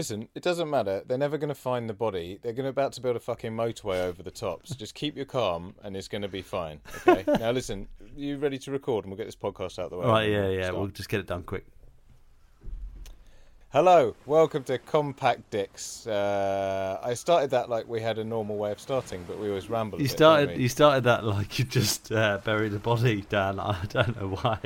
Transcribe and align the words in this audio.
Listen, 0.00 0.28
it 0.34 0.42
doesn't 0.42 0.70
matter. 0.70 1.02
They're 1.06 1.18
never 1.18 1.36
going 1.36 1.50
to 1.50 1.54
find 1.54 1.86
the 1.86 1.92
body. 1.92 2.38
They're 2.40 2.54
going 2.54 2.64
to 2.64 2.70
about 2.70 2.94
to 2.94 3.02
build 3.02 3.16
a 3.16 3.20
fucking 3.20 3.52
motorway 3.52 4.00
over 4.00 4.22
the 4.22 4.30
top. 4.30 4.66
So 4.66 4.74
just 4.74 4.94
keep 4.94 5.14
your 5.14 5.26
calm, 5.26 5.74
and 5.82 5.94
it's 5.94 6.08
going 6.08 6.22
to 6.22 6.28
be 6.28 6.40
fine. 6.40 6.80
Okay. 7.06 7.22
now 7.38 7.50
listen, 7.50 7.86
you 8.16 8.38
ready 8.38 8.56
to 8.60 8.70
record, 8.70 9.04
and 9.04 9.12
we'll 9.12 9.18
get 9.18 9.26
this 9.26 9.36
podcast 9.36 9.78
out 9.78 9.90
the 9.90 9.98
way. 9.98 10.06
Right, 10.06 10.30
yeah, 10.30 10.48
yeah. 10.48 10.62
Start. 10.62 10.78
We'll 10.78 10.86
just 10.86 11.10
get 11.10 11.20
it 11.20 11.26
done 11.26 11.42
quick. 11.42 11.66
Hello, 13.74 14.16
welcome 14.24 14.64
to 14.64 14.78
Compact 14.78 15.50
Dicks. 15.50 16.06
Uh, 16.06 16.98
I 17.02 17.12
started 17.12 17.50
that 17.50 17.68
like 17.68 17.86
we 17.86 18.00
had 18.00 18.16
a 18.16 18.24
normal 18.24 18.56
way 18.56 18.72
of 18.72 18.80
starting, 18.80 19.22
but 19.28 19.38
we 19.38 19.50
always 19.50 19.68
ramble. 19.68 19.98
You 19.98 20.08
bit, 20.08 20.16
started. 20.16 20.58
You 20.58 20.70
started 20.70 21.04
that 21.04 21.24
like 21.24 21.58
you 21.58 21.66
just 21.66 22.10
uh, 22.10 22.38
buried 22.42 22.72
a 22.72 22.78
body, 22.78 23.26
Dan. 23.28 23.60
I 23.60 23.84
don't 23.90 24.18
know 24.18 24.28
why. 24.28 24.60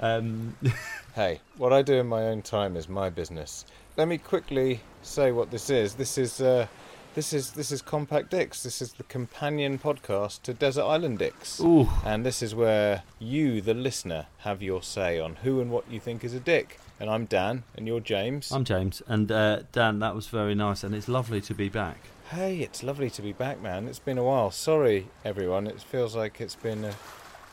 Um, 0.00 0.56
Hey, 1.14 1.40
what 1.58 1.74
I 1.74 1.82
do 1.82 1.96
in 1.96 2.06
my 2.06 2.22
own 2.22 2.40
time 2.40 2.74
is 2.74 2.88
my 2.88 3.10
business. 3.10 3.66
Let 3.96 4.08
me 4.08 4.16
quickly 4.18 4.80
say 5.02 5.32
what 5.32 5.50
this 5.50 5.68
is. 5.68 5.94
This 5.94 6.16
is 6.16 6.40
uh, 6.40 6.66
this 7.14 7.32
is 7.34 7.50
this 7.50 7.70
is 7.70 7.82
Compact 7.82 8.30
Dicks. 8.30 8.62
This 8.62 8.80
is 8.80 8.94
the 8.94 9.02
companion 9.04 9.78
podcast 9.78 10.42
to 10.42 10.54
Desert 10.54 10.84
Island 10.84 11.18
Dicks. 11.18 11.60
ooh, 11.60 11.88
And 12.04 12.24
this 12.24 12.42
is 12.42 12.54
where 12.54 13.02
you, 13.18 13.60
the 13.60 13.74
listener, 13.74 14.26
have 14.38 14.62
your 14.62 14.82
say 14.82 15.20
on 15.20 15.36
who 15.36 15.60
and 15.60 15.70
what 15.70 15.84
you 15.90 16.00
think 16.00 16.24
is 16.24 16.32
a 16.32 16.40
dick. 16.40 16.78
And 16.98 17.10
I'm 17.10 17.26
Dan, 17.26 17.64
and 17.76 17.86
you're 17.86 18.00
James. 18.00 18.50
I'm 18.52 18.64
James, 18.64 19.02
and 19.08 19.30
uh, 19.30 19.62
Dan. 19.72 19.98
That 19.98 20.14
was 20.14 20.28
very 20.28 20.54
nice, 20.54 20.84
and 20.84 20.94
it's 20.94 21.08
lovely 21.08 21.40
to 21.42 21.52
be 21.54 21.68
back. 21.68 21.98
Hey, 22.30 22.60
it's 22.60 22.82
lovely 22.82 23.10
to 23.10 23.20
be 23.20 23.32
back, 23.32 23.60
man. 23.60 23.88
It's 23.88 23.98
been 23.98 24.16
a 24.18 24.22
while. 24.24 24.50
Sorry, 24.52 25.08
everyone. 25.24 25.66
It 25.66 25.80
feels 25.82 26.14
like 26.16 26.40
it's 26.40 26.54
been 26.54 26.84
a, 26.84 26.94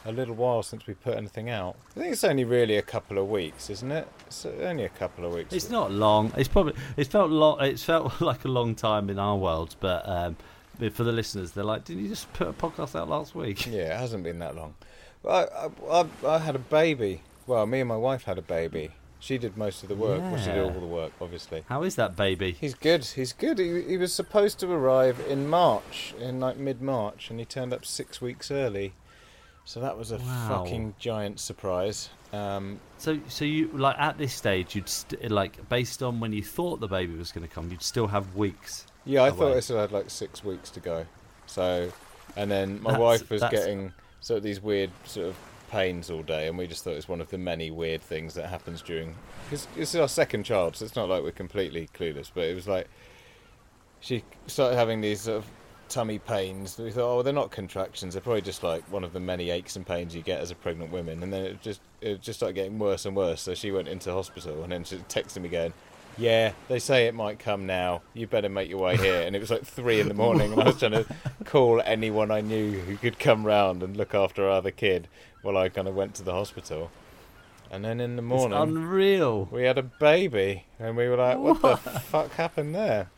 a 0.06 0.12
little 0.12 0.36
while 0.36 0.64
since 0.64 0.88
we 0.88 0.94
put 0.94 1.18
anything 1.18 1.50
out. 1.50 1.76
I 1.96 2.00
think 2.00 2.14
it's 2.14 2.24
only 2.24 2.46
really 2.46 2.78
a 2.78 2.82
couple 2.82 3.18
of 3.18 3.30
weeks, 3.30 3.70
isn't 3.70 3.92
it? 3.92 4.08
It's 4.28 4.46
only 4.46 4.86
a 4.86 4.90
couple 4.90 5.26
of 5.26 5.34
weeks. 5.34 5.54
It's 5.54 5.70
not 5.70 5.92
long. 5.92 6.32
It's 6.38 6.48
probably. 6.48 6.74
It 6.98 7.08
felt 7.08 7.30
long. 7.30 7.62
It's 7.62 7.84
felt 7.84 8.22
like 8.22 8.46
a 8.46 8.50
long 8.50 8.76
time 8.76 9.10
in 9.10 9.20
our 9.20 9.36
world, 9.36 9.76
but 9.80 10.08
um, 10.08 10.38
for 10.94 11.04
the 11.04 11.12
listeners, 11.12 11.52
they're 11.52 11.64
like, 11.64 11.86
"Didn't 11.86 12.04
you 12.04 12.10
just 12.10 12.32
put 12.34 12.48
a 12.48 12.54
podcast 12.54 12.98
out 12.98 13.10
last 13.10 13.36
week?" 13.36 13.66
Yeah, 13.70 13.96
it 13.96 13.98
hasn't 13.98 14.24
been 14.24 14.40
that 14.40 14.56
long. 14.56 14.76
I, 15.28 15.48
I, 15.90 16.06
I, 16.26 16.38
had 16.40 16.56
a 16.56 16.60
baby. 16.60 17.22
Well, 17.46 17.66
me 17.66 17.82
and 17.82 17.90
my 17.90 17.98
wife 17.98 18.24
had 18.24 18.38
a 18.38 18.42
baby. 18.42 18.92
She 19.20 19.38
did 19.38 19.58
most 19.58 19.84
of 19.84 19.90
the 19.90 19.96
work. 19.96 20.22
Well, 20.22 20.38
she 20.38 20.46
did 20.46 20.64
all 20.64 20.72
the 20.72 20.80
work, 20.80 21.12
obviously. 21.20 21.66
How 21.68 21.84
is 21.84 21.96
that 21.96 22.16
baby? 22.16 22.54
He's 22.54 22.74
good. 22.74 23.04
He's 23.04 23.34
good. 23.34 23.60
He, 23.60 23.82
he 23.82 23.98
was 23.98 24.14
supposed 24.14 24.60
to 24.60 24.72
arrive 24.72 25.20
in 25.28 25.50
March, 25.50 26.14
in 26.18 26.40
like 26.40 26.56
mid 26.56 26.82
March, 26.82 27.30
and 27.30 27.38
he 27.38 27.46
turned 27.46 27.74
up 27.74 27.86
six 27.86 28.22
weeks 28.22 28.50
early. 28.50 28.94
So 29.66 29.80
that 29.82 29.98
was 29.98 30.12
a 30.12 30.18
Wow. 30.18 30.48
fucking 30.64 30.96
giant 31.00 31.40
surprise. 31.40 32.10
Um, 32.34 32.80
So, 32.98 33.20
so 33.28 33.46
you 33.46 33.68
like 33.74 33.98
at 34.00 34.18
this 34.18 34.34
stage, 34.34 34.76
you'd 34.76 34.90
st- 34.90 35.30
like 35.32 35.68
based 35.70 36.02
on 36.04 36.20
when 36.20 36.34
you 36.34 36.44
thought 36.44 36.80
the 36.80 36.88
baby 36.88 37.16
was 37.16 37.32
going 37.32 37.48
to 37.48 37.54
come, 37.54 37.70
you'd 37.72 37.84
still 37.84 38.08
have 38.08 38.36
weeks. 38.36 38.86
yeah, 39.06 39.24
I 39.24 39.28
away. 39.30 39.38
thought 39.38 39.58
I 39.58 39.60
still 39.62 39.78
had 39.78 39.92
like 39.92 40.10
six 40.10 40.44
weeks 40.44 40.70
to 40.72 40.80
go. 40.80 41.06
So, 41.46 41.92
and 42.36 42.50
then 42.52 42.82
my 42.82 42.92
That's- 42.92 43.22
wife 43.22 43.30
was 43.30 43.42
getting 43.44 43.94
sort 44.22 44.38
of 44.38 44.44
these 44.44 44.62
weird 44.62 44.92
sort 45.06 45.28
of 45.28 45.36
pains 45.72 46.10
all 46.10 46.24
day, 46.24 46.48
and 46.48 46.58
we 46.58 46.66
just 46.68 46.84
thought 46.84 46.94
it 46.94 46.96
was 46.98 47.08
one 47.08 47.22
of 47.22 47.30
the 47.30 47.38
many 47.38 47.70
weird 47.72 48.02
things 48.02 48.34
that 48.34 48.48
happens 48.50 48.82
during. 48.82 49.16
Because 49.46 49.68
it's 49.78 49.94
our 49.96 50.08
second 50.08 50.44
child, 50.44 50.76
so 50.76 50.86
it's 50.86 50.96
not 50.96 51.10
like 51.10 51.22
we're 51.24 51.32
completely 51.32 51.88
clueless. 51.94 52.32
But 52.34 52.46
it 52.46 52.56
was 52.56 52.68
like 52.68 52.88
she 54.00 54.24
started 54.48 54.76
having 54.78 55.02
these 55.02 55.22
sort 55.22 55.38
of 55.40 55.46
tummy 55.90 56.20
pains. 56.20 56.78
We 56.78 56.92
thought, 56.92 57.20
oh, 57.20 57.22
they're 57.24 57.34
not 57.34 57.52
contractions. 57.52 58.14
They're 58.14 58.22
probably 58.22 58.42
just 58.42 58.64
like 58.64 58.84
one 58.92 59.04
of 59.04 59.14
the 59.14 59.20
many 59.20 59.50
aches 59.50 59.76
and 59.76 59.86
pains 59.86 60.16
you 60.16 60.22
get 60.22 60.40
as 60.40 60.52
a 60.52 60.56
pregnant 60.56 60.92
woman. 60.92 61.22
And 61.24 61.34
then 61.34 61.44
it 61.46 61.62
just 61.62 61.82
it 62.02 62.22
just 62.22 62.40
started 62.40 62.54
getting 62.54 62.80
worse 62.80 63.06
and 63.06 63.16
worse. 63.16 63.42
So 63.42 63.54
she 63.54 63.72
went 63.72 63.88
into 63.88 64.12
hospital, 64.12 64.64
and 64.64 64.72
then 64.72 64.84
she 64.84 64.98
texted 64.98 65.42
me 65.42 65.50
going. 65.50 65.74
Yeah, 66.18 66.52
they 66.68 66.80
say 66.80 67.08
it 67.08 67.14
might 67.16 67.40
come 67.40 67.66
now. 67.66 68.02
You 68.14 68.28
better 68.28 68.50
make 68.50 68.70
your 68.70 68.80
way 68.80 68.98
here. 69.08 69.22
And 69.22 69.38
it 69.38 69.40
was 69.40 69.50
like 69.52 69.64
three 69.64 70.02
in 70.02 70.10
the 70.10 70.14
morning, 70.14 70.52
and 70.52 70.62
I 70.62 70.66
was 70.66 70.78
trying 70.80 70.92
to 70.92 71.06
call 71.46 71.82
anyone 71.86 72.30
I 72.30 72.42
knew 72.42 72.78
who 72.80 72.98
could 72.98 73.20
come 73.20 73.46
round 73.46 73.82
and 73.84 73.96
look 73.96 74.14
after 74.14 74.44
our 74.44 74.50
other 74.52 74.72
kid 74.72 75.08
while 75.44 75.56
I 75.56 75.70
kind 75.70 75.88
of 75.88 75.96
went 75.96 76.16
to 76.16 76.24
the 76.24 76.34
hospital. 76.34 76.92
And 77.72 77.86
then 77.86 78.02
in 78.02 78.18
the 78.18 78.22
It's 78.24 78.28
morning, 78.28 78.58
unreal. 78.58 79.48
we 79.52 79.64
had 79.64 79.78
a 79.78 79.84
baby, 79.84 80.66
and 80.78 80.98
we 80.98 81.08
were 81.08 81.16
like, 81.16 81.38
"What, 81.38 81.62
the 81.62 81.78
fuck 81.78 82.32
happened 82.34 82.76
there?" 82.76 83.10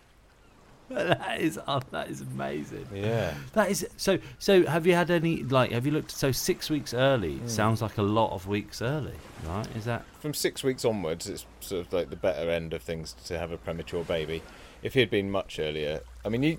That 0.94 1.40
is 1.41 1.59
oh, 1.68 1.81
that 1.91 2.09
is 2.09 2.22
amazing. 2.22 2.88
Yeah. 2.94 3.34
That 3.53 3.69
is 3.72 3.88
so. 3.97 4.19
So 4.40 4.66
have 4.66 4.85
you 4.88 4.94
had 4.94 5.09
any 5.12 5.44
like? 5.44 5.72
Have 5.72 5.85
you 5.85 5.91
looked? 5.91 6.12
So 6.12 6.31
six 6.31 6.69
weeks 6.69 6.94
early 6.94 7.35
Hmm. 7.38 7.47
sounds 7.47 7.81
like 7.81 7.97
a 7.97 8.02
lot 8.03 8.31
of 8.31 8.47
weeks 8.47 8.81
early, 8.81 9.16
right? 9.46 9.68
Is 9.75 9.85
that 9.85 10.03
from 10.19 10.34
six 10.34 10.63
weeks 10.63 10.85
onwards, 10.85 11.28
it's 11.28 11.46
sort 11.59 11.85
of 11.85 11.94
like 11.94 12.09
the 12.09 12.16
better 12.16 12.50
end 12.50 12.74
of 12.74 12.81
things 12.81 13.13
to 13.25 13.38
have 13.38 13.51
a 13.51 13.57
premature 13.57 14.03
baby. 14.03 14.41
If 14.84 14.94
he 14.94 15.00
had 15.00 15.09
been 15.09 15.30
much 15.31 15.59
earlier, 15.59 16.01
I 16.25 16.30
mean, 16.30 16.44
you, 16.44 16.57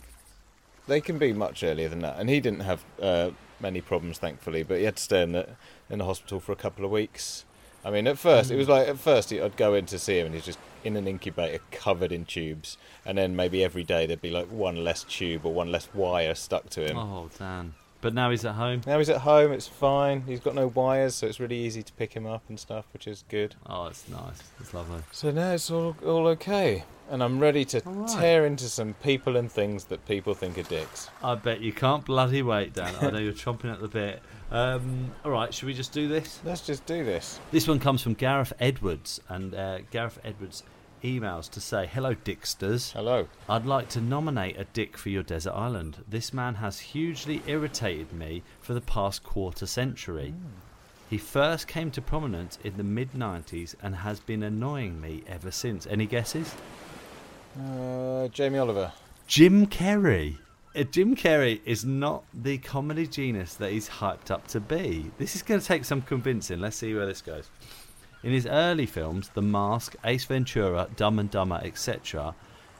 they 0.86 1.00
can 1.00 1.18
be 1.18 1.32
much 1.32 1.62
earlier 1.64 1.88
than 1.88 2.00
that, 2.00 2.18
and 2.18 2.28
he 2.30 2.40
didn't 2.40 2.60
have 2.60 2.84
uh, 3.00 3.30
many 3.60 3.80
problems, 3.80 4.18
thankfully. 4.18 4.62
But 4.62 4.78
he 4.78 4.84
had 4.84 4.96
to 4.96 5.02
stay 5.02 5.22
in 5.22 5.32
the 5.32 5.48
in 5.90 5.98
the 5.98 6.04
hospital 6.04 6.40
for 6.40 6.52
a 6.52 6.56
couple 6.56 6.84
of 6.84 6.90
weeks. 6.90 7.44
I 7.84 7.90
mean, 7.90 8.06
at 8.06 8.16
first 8.18 8.50
it 8.52 8.56
was 8.56 8.68
like 8.68 8.86
at 8.88 8.98
first 8.98 9.30
he- 9.30 9.40
I'd 9.40 9.56
go 9.56 9.74
in 9.74 9.86
to 9.86 9.98
see 9.98 10.18
him, 10.18 10.26
and 10.26 10.34
he's 10.36 10.44
just 10.44 10.58
in 10.84 10.96
an 10.96 11.06
incubator 11.06 11.60
covered 11.70 12.12
in 12.12 12.24
tubes, 12.24 12.76
and 13.04 13.16
then 13.18 13.36
maybe 13.36 13.64
every 13.64 13.84
day 13.84 14.06
there'd 14.06 14.22
be 14.22 14.30
like 14.30 14.46
one 14.46 14.82
less 14.84 15.04
tube 15.04 15.44
or 15.46 15.52
one 15.52 15.70
less 15.70 15.88
wire 15.94 16.34
stuck 16.34 16.68
to 16.70 16.86
him. 16.88 16.96
oh 16.96 17.30
Dan? 17.38 17.74
But 18.02 18.14
now 18.14 18.30
he's 18.30 18.44
at 18.44 18.56
home. 18.56 18.80
Now 18.84 18.98
he's 18.98 19.08
at 19.08 19.18
home, 19.18 19.52
it's 19.52 19.68
fine. 19.68 20.22
He's 20.22 20.40
got 20.40 20.56
no 20.56 20.66
wires, 20.66 21.14
so 21.14 21.28
it's 21.28 21.38
really 21.38 21.56
easy 21.56 21.84
to 21.84 21.92
pick 21.92 22.12
him 22.12 22.26
up 22.26 22.42
and 22.48 22.58
stuff, 22.58 22.84
which 22.92 23.06
is 23.06 23.22
good. 23.28 23.54
Oh, 23.64 23.86
it's 23.86 24.08
nice. 24.08 24.42
It's 24.58 24.74
lovely. 24.74 25.02
So 25.12 25.30
now 25.30 25.52
it's 25.52 25.70
all 25.70 25.96
all 26.04 26.26
okay, 26.28 26.82
and 27.10 27.22
I'm 27.22 27.38
ready 27.38 27.64
to 27.66 27.80
right. 27.84 28.08
tear 28.08 28.44
into 28.44 28.64
some 28.64 28.94
people 29.04 29.36
and 29.36 29.50
things 29.50 29.84
that 29.84 30.04
people 30.04 30.34
think 30.34 30.58
are 30.58 30.64
dicks. 30.64 31.10
I 31.22 31.36
bet 31.36 31.60
you 31.60 31.72
can't 31.72 32.04
bloody 32.04 32.42
wait, 32.42 32.74
Dan. 32.74 32.92
I 33.00 33.10
know 33.10 33.18
you're 33.18 33.32
chomping 33.32 33.72
at 33.72 33.80
the 33.80 33.88
bit. 33.88 34.20
Um, 34.50 35.12
all 35.24 35.30
right, 35.30 35.54
should 35.54 35.66
we 35.66 35.72
just 35.72 35.92
do 35.92 36.08
this? 36.08 36.40
Let's 36.44 36.60
just 36.60 36.84
do 36.86 37.04
this. 37.04 37.38
This 37.52 37.68
one 37.68 37.78
comes 37.78 38.02
from 38.02 38.14
Gareth 38.14 38.52
Edwards, 38.58 39.20
and 39.28 39.54
uh, 39.54 39.78
Gareth 39.92 40.18
Edwards 40.24 40.64
emails 41.02 41.50
to 41.50 41.60
say, 41.60 41.86
"Hello, 41.86 42.14
Dicksters. 42.14 42.92
Hello. 42.92 43.28
I'd 43.48 43.66
like 43.66 43.88
to 43.90 44.00
nominate 44.00 44.58
a 44.58 44.64
dick 44.64 44.96
for 44.96 45.08
your 45.08 45.22
desert 45.22 45.52
island. 45.52 46.04
This 46.08 46.32
man 46.32 46.56
has 46.56 46.78
hugely 46.80 47.42
irritated 47.46 48.12
me 48.12 48.42
for 48.60 48.74
the 48.74 48.80
past 48.80 49.22
quarter 49.22 49.66
century. 49.66 50.34
He 51.12 51.18
first 51.18 51.68
came 51.68 51.90
to 51.90 52.00
prominence 52.00 52.58
in 52.64 52.78
the 52.78 52.82
mid 52.82 53.12
90s 53.12 53.74
and 53.82 53.96
has 53.96 54.18
been 54.18 54.42
annoying 54.42 54.98
me 54.98 55.22
ever 55.26 55.50
since. 55.50 55.86
Any 55.86 56.06
guesses? 56.06 56.54
Uh, 57.60 58.28
Jamie 58.28 58.58
Oliver. 58.58 58.92
Jim 59.26 59.66
Carrey. 59.66 60.38
Uh, 60.74 60.84
Jim 60.84 61.14
Carrey 61.14 61.60
is 61.66 61.84
not 61.84 62.24
the 62.32 62.56
comedy 62.56 63.06
genius 63.06 63.54
that 63.56 63.72
he's 63.72 63.88
hyped 63.88 64.30
up 64.30 64.46
to 64.48 64.60
be. 64.60 65.10
This 65.18 65.36
is 65.36 65.42
going 65.42 65.60
to 65.60 65.66
take 65.66 65.84
some 65.84 66.00
convincing. 66.00 66.60
Let's 66.60 66.76
see 66.76 66.94
where 66.94 67.04
this 67.04 67.20
goes. 67.20 67.50
In 68.22 68.32
his 68.32 68.46
early 68.46 68.86
films, 68.86 69.30
The 69.34 69.42
Mask, 69.42 69.96
Ace 70.04 70.24
Ventura, 70.24 70.88
Dumb 70.96 71.18
and 71.18 71.30
Dumber, 71.30 71.60
etc., 71.64 72.34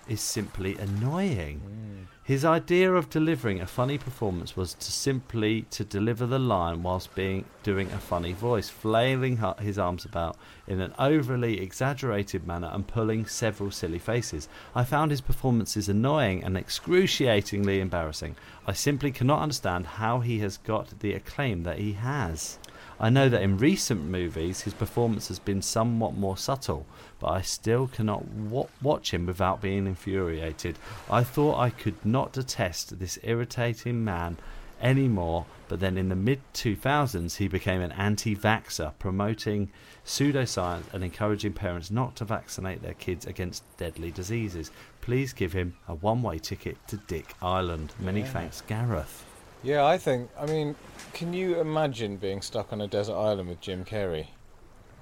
is 0.08 0.20
simply 0.20 0.76
annoying. 0.78 1.60
Mm. 1.64 2.06
His 2.24 2.44
idea 2.44 2.92
of 2.92 3.10
delivering 3.10 3.60
a 3.60 3.66
funny 3.66 3.98
performance 3.98 4.56
was 4.56 4.74
to 4.74 4.92
simply 4.92 5.62
to 5.70 5.84
deliver 5.84 6.24
the 6.24 6.38
line 6.38 6.84
whilst 6.84 7.14
being 7.16 7.44
doing 7.64 7.90
a 7.90 7.98
funny 7.98 8.32
voice, 8.32 8.68
flailing 8.68 9.38
his 9.60 9.78
arms 9.78 10.04
about 10.04 10.36
in 10.68 10.80
an 10.80 10.94
overly 11.00 11.60
exaggerated 11.60 12.46
manner 12.46 12.70
and 12.72 12.86
pulling 12.86 13.26
several 13.26 13.72
silly 13.72 13.98
faces. 13.98 14.48
I 14.74 14.84
found 14.84 15.10
his 15.10 15.20
performances 15.20 15.88
annoying 15.88 16.44
and 16.44 16.56
excruciatingly 16.56 17.80
embarrassing. 17.80 18.36
I 18.66 18.72
simply 18.74 19.10
cannot 19.10 19.42
understand 19.42 19.86
how 19.86 20.20
he 20.20 20.38
has 20.38 20.58
got 20.58 21.00
the 21.00 21.14
acclaim 21.14 21.64
that 21.64 21.78
he 21.78 21.94
has. 21.94 22.58
I 23.02 23.10
know 23.10 23.28
that 23.28 23.42
in 23.42 23.58
recent 23.58 24.04
movies 24.04 24.60
his 24.60 24.74
performance 24.74 25.26
has 25.26 25.40
been 25.40 25.60
somewhat 25.60 26.14
more 26.16 26.36
subtle, 26.36 26.86
but 27.18 27.26
I 27.30 27.42
still 27.42 27.88
cannot 27.88 28.28
wa- 28.28 28.68
watch 28.80 29.12
him 29.12 29.26
without 29.26 29.60
being 29.60 29.88
infuriated. 29.88 30.78
I 31.10 31.24
thought 31.24 31.58
I 31.58 31.70
could 31.70 32.06
not 32.06 32.32
detest 32.32 33.00
this 33.00 33.18
irritating 33.24 34.04
man 34.04 34.36
anymore, 34.80 35.46
but 35.68 35.80
then 35.80 35.98
in 35.98 36.10
the 36.10 36.14
mid 36.14 36.40
2000s 36.54 37.38
he 37.38 37.48
became 37.48 37.80
an 37.80 37.90
anti 37.92 38.36
vaxxer, 38.36 38.92
promoting 39.00 39.72
pseudoscience 40.06 40.84
and 40.92 41.02
encouraging 41.02 41.54
parents 41.54 41.90
not 41.90 42.14
to 42.16 42.24
vaccinate 42.24 42.82
their 42.82 42.94
kids 42.94 43.26
against 43.26 43.64
deadly 43.78 44.12
diseases. 44.12 44.70
Please 45.00 45.32
give 45.32 45.52
him 45.52 45.74
a 45.88 45.94
one 45.94 46.22
way 46.22 46.38
ticket 46.38 46.76
to 46.86 46.98
Dick 46.98 47.34
Island. 47.42 47.94
Many 47.98 48.20
Yeah. 48.20 48.26
thanks, 48.32 48.60
Gareth. 48.60 49.24
Yeah, 49.62 49.84
I 49.84 49.98
think. 49.98 50.30
I 50.38 50.46
mean, 50.46 50.74
can 51.12 51.32
you 51.32 51.60
imagine 51.60 52.16
being 52.16 52.42
stuck 52.42 52.72
on 52.72 52.80
a 52.80 52.86
desert 52.88 53.14
island 53.16 53.48
with 53.48 53.60
Jim 53.60 53.84
Carrey? 53.84 54.28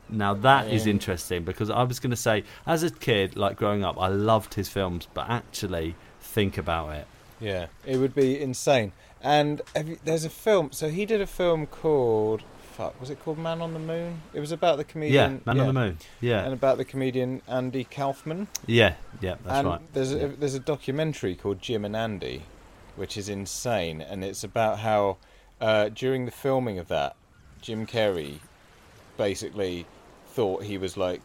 Now 0.08 0.34
that 0.34 0.68
is 0.68 0.86
Yeah. 0.86 0.90
interesting 0.92 1.44
because 1.44 1.70
I 1.70 1.82
was 1.84 2.00
going 2.00 2.10
to 2.10 2.16
say, 2.16 2.44
as 2.66 2.82
a 2.82 2.90
kid, 2.90 3.36
like 3.36 3.56
growing 3.56 3.84
up, 3.84 3.96
I 3.98 4.08
loved 4.08 4.54
his 4.54 4.68
films, 4.68 5.06
but 5.14 5.28
actually 5.30 5.94
think 6.20 6.58
about 6.58 6.90
it. 6.94 7.06
Yeah, 7.40 7.66
it 7.86 7.96
would 7.96 8.14
be 8.14 8.38
insane. 8.40 8.92
And 9.22 9.62
have 9.76 9.88
you, 9.88 9.98
there's 10.04 10.24
a 10.24 10.30
film. 10.30 10.72
So 10.72 10.88
he 10.90 11.06
did 11.06 11.20
a 11.20 11.26
film 11.26 11.66
called 11.66 12.42
fuck. 12.72 12.98
Was 13.00 13.08
it 13.10 13.22
called 13.22 13.38
Man 13.38 13.60
on 13.62 13.72
the 13.72 13.78
Moon? 13.78 14.20
It 14.34 14.40
was 14.40 14.52
about 14.52 14.78
the 14.78 14.84
comedian. 14.84 15.34
Yeah. 15.46 15.52
Man 15.54 15.60
on 15.60 15.66
the 15.68 15.72
Moon. 15.72 15.98
Yeah, 16.20 16.42
And 16.44 16.52
about 16.52 16.76
the 16.76 16.84
comedian 16.84 17.40
Andy 17.46 17.84
Kaufman. 17.84 18.48
yeah, 18.66 18.94
yeah. 19.20 19.36
That's 19.44 19.58
and 19.58 19.68
right. 19.68 19.80
There's 19.94 20.12
Yeah. 20.12 20.28
there's 20.38 20.54
a 20.54 20.60
documentary 20.60 21.34
called 21.36 21.60
Jim 21.62 21.84
and 21.84 21.94
Andy, 21.96 22.42
which 22.96 23.16
is 23.16 23.28
insane, 23.28 24.00
and 24.00 24.24
it's 24.24 24.44
about 24.44 24.78
how 24.80 25.16
uh, 25.60 25.88
during 25.88 26.24
the 26.24 26.30
filming 26.30 26.78
of 26.78 26.88
that, 26.88 27.16
Jim 27.60 27.86
Carrey 27.86 28.38
basically 29.16 29.86
thought 30.28 30.62
he 30.62 30.78
was 30.78 30.96
like 30.96 31.22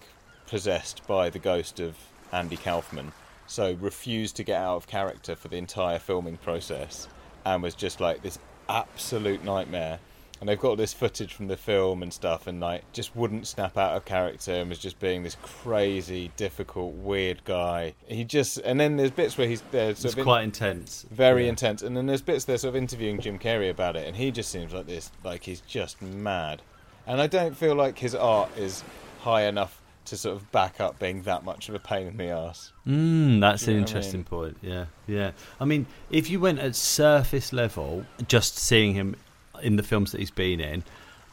possessed 0.47 1.05
by 1.07 1.29
the 1.29 1.39
ghost 1.39 1.79
of 1.79 1.95
Andy 2.31 2.57
Kaufman, 2.57 3.11
so 3.47 3.73
refused 3.79 4.35
to 4.35 4.43
get 4.43 4.61
out 4.61 4.75
of 4.75 4.87
character 4.87 5.35
for 5.35 5.47
the 5.47 5.57
entire 5.57 5.99
filming 5.99 6.37
process, 6.37 7.07
and 7.45 7.63
was 7.63 7.75
just 7.75 7.99
like 7.99 8.21
this 8.21 8.39
absolute 8.67 9.43
nightmare. 9.43 9.99
And 10.41 10.49
they've 10.49 10.59
got 10.59 10.77
this 10.77 10.91
footage 10.93 11.33
from 11.33 11.47
the 11.47 11.55
film 11.55 12.03
and 12.03 12.11
stuff, 12.11 12.45
and 12.45 12.59
like 12.59 12.91
just 12.91 13.15
wouldn't 13.15 13.47
snap 13.47 13.77
out 13.77 13.95
of 13.95 14.03
character, 14.03 14.51
and 14.53 14.69
was 14.69 14.79
just 14.79 14.99
being 14.99 15.23
this 15.23 15.37
crazy, 15.41 16.31
difficult, 16.35 16.93
weird 16.95 17.43
guy. 17.45 17.93
He 18.05 18.25
just, 18.25 18.57
and 18.57 18.77
then 18.79 18.97
there's 18.97 19.11
bits 19.11 19.37
where 19.37 19.47
he's 19.47 19.61
there, 19.71 19.95
sort 19.95 20.05
It's 20.05 20.13
of 20.13 20.19
in- 20.19 20.23
quite 20.25 20.43
intense. 20.43 21.05
very 21.09 21.43
Yeah. 21.43 21.49
intense. 21.49 21.81
And 21.81 21.95
then 21.95 22.05
there's 22.05 22.21
bits 22.21 22.43
they're 22.45 22.57
sort 22.57 22.69
of 22.69 22.75
interviewing 22.75 23.21
Jim 23.21 23.39
Carrey 23.39 23.69
about 23.69 23.95
it, 23.95 24.05
and 24.07 24.17
he 24.17 24.29
just 24.29 24.49
seems 24.51 24.73
like 24.73 24.87
this, 24.87 25.09
like 25.23 25.43
he's 25.43 25.61
just 25.61 26.01
mad. 26.01 26.61
And 27.07 27.21
I 27.21 27.27
don't 27.27 27.55
feel 27.55 27.73
like 27.75 27.99
his 27.99 28.13
art 28.13 28.49
is 28.57 28.83
high 29.21 29.43
enough 29.43 29.81
to 30.05 30.17
sort 30.17 30.35
of 30.35 30.51
back 30.51 30.79
up 30.79 30.99
being 30.99 31.21
that 31.23 31.43
much 31.43 31.67
of 31.69 31.73
a 31.75 31.79
pain 31.79 32.05
in 32.07 32.17
the 32.17 32.25
ass. 32.29 32.71
Mm, 32.85 33.39
that's 33.39 33.65
you 33.65 33.73
an 33.73 33.79
what 33.79 33.87
I 33.87 33.87
interesting 33.87 34.19
mean? 34.19 34.25
point. 34.25 34.57
Yeah, 34.61 34.85
yeah. 35.07 35.31
I 35.59 35.65
mean, 35.65 35.87
if 36.11 36.29
you 36.29 36.39
went 36.39 36.59
at 36.59 36.75
surface 36.75 37.51
level, 37.53 38.05
just 38.27 38.57
seeing 38.59 38.93
him 38.93 39.15
in 39.61 39.75
the 39.75 39.83
films 39.83 40.11
that 40.11 40.19
he's 40.19 40.31
been 40.31 40.59
in, 40.59 40.83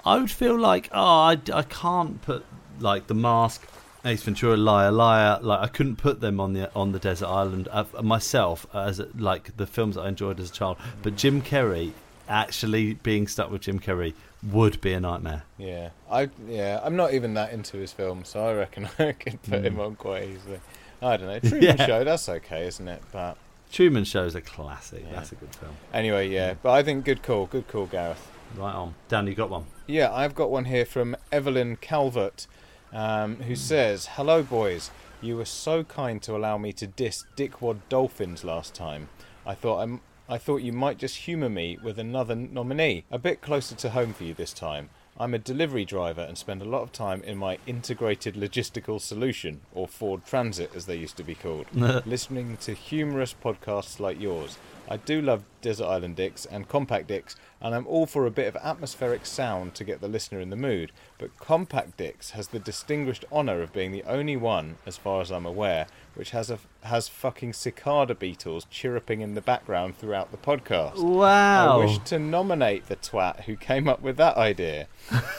I 0.05 0.19
would 0.19 0.31
feel 0.31 0.59
like, 0.59 0.89
oh, 0.93 1.01
I, 1.01 1.39
I 1.53 1.63
can't 1.63 2.21
put 2.23 2.45
like 2.81 3.07
the 3.07 3.15
mask, 3.15 3.63
Ace 4.05 4.23
Ventura, 4.23 4.57
Liar, 4.57 4.91
Liar. 4.91 5.39
Like 5.41 5.61
I 5.61 5.69
couldn't 5.69 5.97
put 5.97 6.21
them 6.21 6.41
on 6.41 6.53
the 6.55 6.73
on 6.75 6.93
the 6.93 6.99
desert 6.99 7.29
island 7.29 7.69
uh, 7.71 7.85
myself 8.03 8.67
as 8.75 9.01
like 9.17 9.57
the 9.57 9.67
films 9.67 9.95
that 9.95 10.03
I 10.03 10.09
enjoyed 10.09 10.41
as 10.41 10.51
a 10.51 10.53
child. 10.53 10.77
But 11.03 11.17
Jim 11.17 11.41
Carrey, 11.43 11.93
actually 12.29 12.95
being 12.95 13.29
stuck 13.29 13.51
with 13.51 13.63
Jim 13.63 13.79
Carrey 13.79 14.15
would 14.43 14.81
be 14.81 14.93
a 14.93 15.01
nightmare. 15.01 15.45
Yeah, 15.57 15.91
I 16.11 16.31
yeah, 16.49 16.81
I'm 16.83 16.97
not 16.97 17.15
even 17.15 17.35
that 17.35 17.53
into 17.53 17.77
his 17.77 17.93
films, 17.93 18.29
so 18.31 18.45
I 18.45 18.55
reckon 18.55 18.89
I 18.99 19.13
could 19.13 19.41
put 19.43 19.65
him 19.65 19.79
on 19.79 19.95
quite 19.97 20.25
easily. 20.25 20.61
I 21.01 21.17
don't 21.17 21.29
know. 21.29 21.39
Truman 21.39 21.61
Mm. 21.69 21.79
Yeah. 21.79 21.87
Show, 21.87 22.05
that's 22.05 22.29
okay, 22.29 22.67
isn't 22.67 22.89
it? 22.89 23.03
But 23.13 23.37
Truman 23.73 24.05
Show's 24.05 24.35
a 24.35 24.41
classic. 24.41 25.03
Yeah. 25.07 25.15
That's 25.15 25.33
a 25.33 25.35
good 25.37 25.55
film. 25.55 25.73
anyway, 25.93 26.29
yeah. 26.29 26.55
But 26.63 26.73
I 26.73 26.83
think 26.83 27.05
good 27.05 27.23
call, 27.23 27.47
good 27.47 27.67
call, 27.69 27.87
Gareth. 27.87 28.31
Right 28.57 28.75
on. 28.75 28.95
Dan, 29.09 29.27
you 29.27 29.35
got 29.35 29.49
one. 29.49 29.65
Yeah, 29.87 30.13
I've 30.13 30.35
got 30.35 30.51
one 30.51 30.67
here 30.67 30.85
from 30.85 31.17
Evelyn 31.33 31.77
Calvert, 31.77 32.47
um, 32.93 33.37
who 33.37 33.57
says, 33.57 34.07
"Hello, 34.13 34.43
boys. 34.43 34.91
You 35.23 35.37
were 35.37 35.47
so 35.47 35.85
kind 35.85 36.21
to 36.23 36.37
allow 36.37 36.59
me 36.59 36.73
to 36.75 36.87
diss 36.87 37.25
Dickwad 37.37 37.81
Dolphins 37.89 38.45
last 38.45 38.75
time. 38.75 39.09
I 39.47 39.55
thought 39.55 39.81
I'm, 39.81 40.01
I 40.29 40.37
thought 40.37 40.59
you 40.59 40.73
might 40.73 40.99
just 40.99 41.17
humour 41.17 41.49
me 41.49 41.79
with 41.83 41.99
another 41.99 42.35
nominee, 42.35 43.05
a 43.11 43.19
bit 43.19 43.41
closer 43.41 43.75
to 43.77 43.91
home 43.91 44.13
for 44.13 44.25
you 44.25 44.35
this 44.35 44.53
time. 44.53 44.91
I'm 45.21 45.35
a 45.35 45.39
delivery 45.39 45.85
driver 45.85 46.23
and 46.23 46.39
spend 46.39 46.63
a 46.63 46.67
lot 46.67 46.83
of 46.83 46.91
time 46.93 47.23
in 47.23 47.37
my 47.37 47.59
integrated 47.67 48.35
logistical 48.35 49.01
solution, 49.01 49.61
or 49.73 49.87
Ford 49.87 50.25
Transit 50.25 50.75
as 50.75 50.87
they 50.87 50.97
used 50.97 51.17
to 51.19 51.23
be 51.23 51.35
called, 51.35 51.67
listening 52.07 52.57
to 52.59 52.73
humorous 52.73 53.35
podcasts 53.35 54.01
like 54.01 54.21
yours. 54.21 54.57
I 54.93 54.99
do 54.99 55.23
love 55.23 55.45
Desert 55.63 55.87
Island 55.87 56.17
Dicks 56.17 56.45
and 56.45 56.69
Compact 56.69 57.07
Dicks, 57.07 57.35
and 57.63 57.75
I'm 57.75 57.87
all 57.87 58.05
for 58.05 58.27
a 58.27 58.31
bit 58.31 58.47
of 58.47 58.57
atmospheric 58.57 59.25
sound 59.25 59.75
to 59.77 59.85
get 59.85 60.03
the 60.03 60.07
listener 60.07 60.39
in 60.39 60.51
the 60.51 60.55
mood. 60.55 60.93
But 61.17 61.39
Compact 61.39 61.97
Dicks 61.97 62.33
has 62.33 62.49
the 62.49 62.59
distinguished 62.59 63.25
honour 63.33 63.63
of 63.63 63.73
being 63.73 63.91
the 63.91 64.03
only 64.03 64.37
one, 64.37 64.77
as 64.85 64.99
far 64.99 65.23
as 65.23 65.33
I'm 65.33 65.47
aware, 65.47 65.87
which 66.15 66.33
has 66.33 66.51
a 66.51 66.59
has 66.83 67.09
fucking 67.09 67.55
cicada 67.55 68.15
beetles 68.15 68.67
chirruping 68.71 69.23
in 69.23 69.33
the 69.33 69.41
background 69.41 69.97
throughout 69.97 70.31
the 70.31 70.37
podcast. 70.37 71.03
Wow. 71.03 71.81
I 71.81 71.85
wish 71.87 71.97
to 72.01 72.19
nominate 72.19 72.89
the 72.89 72.97
twat 72.97 73.45
who 73.45 73.57
came 73.57 73.89
up 73.89 74.03
with 74.03 74.19
that 74.19 74.37
idea. 74.37 74.89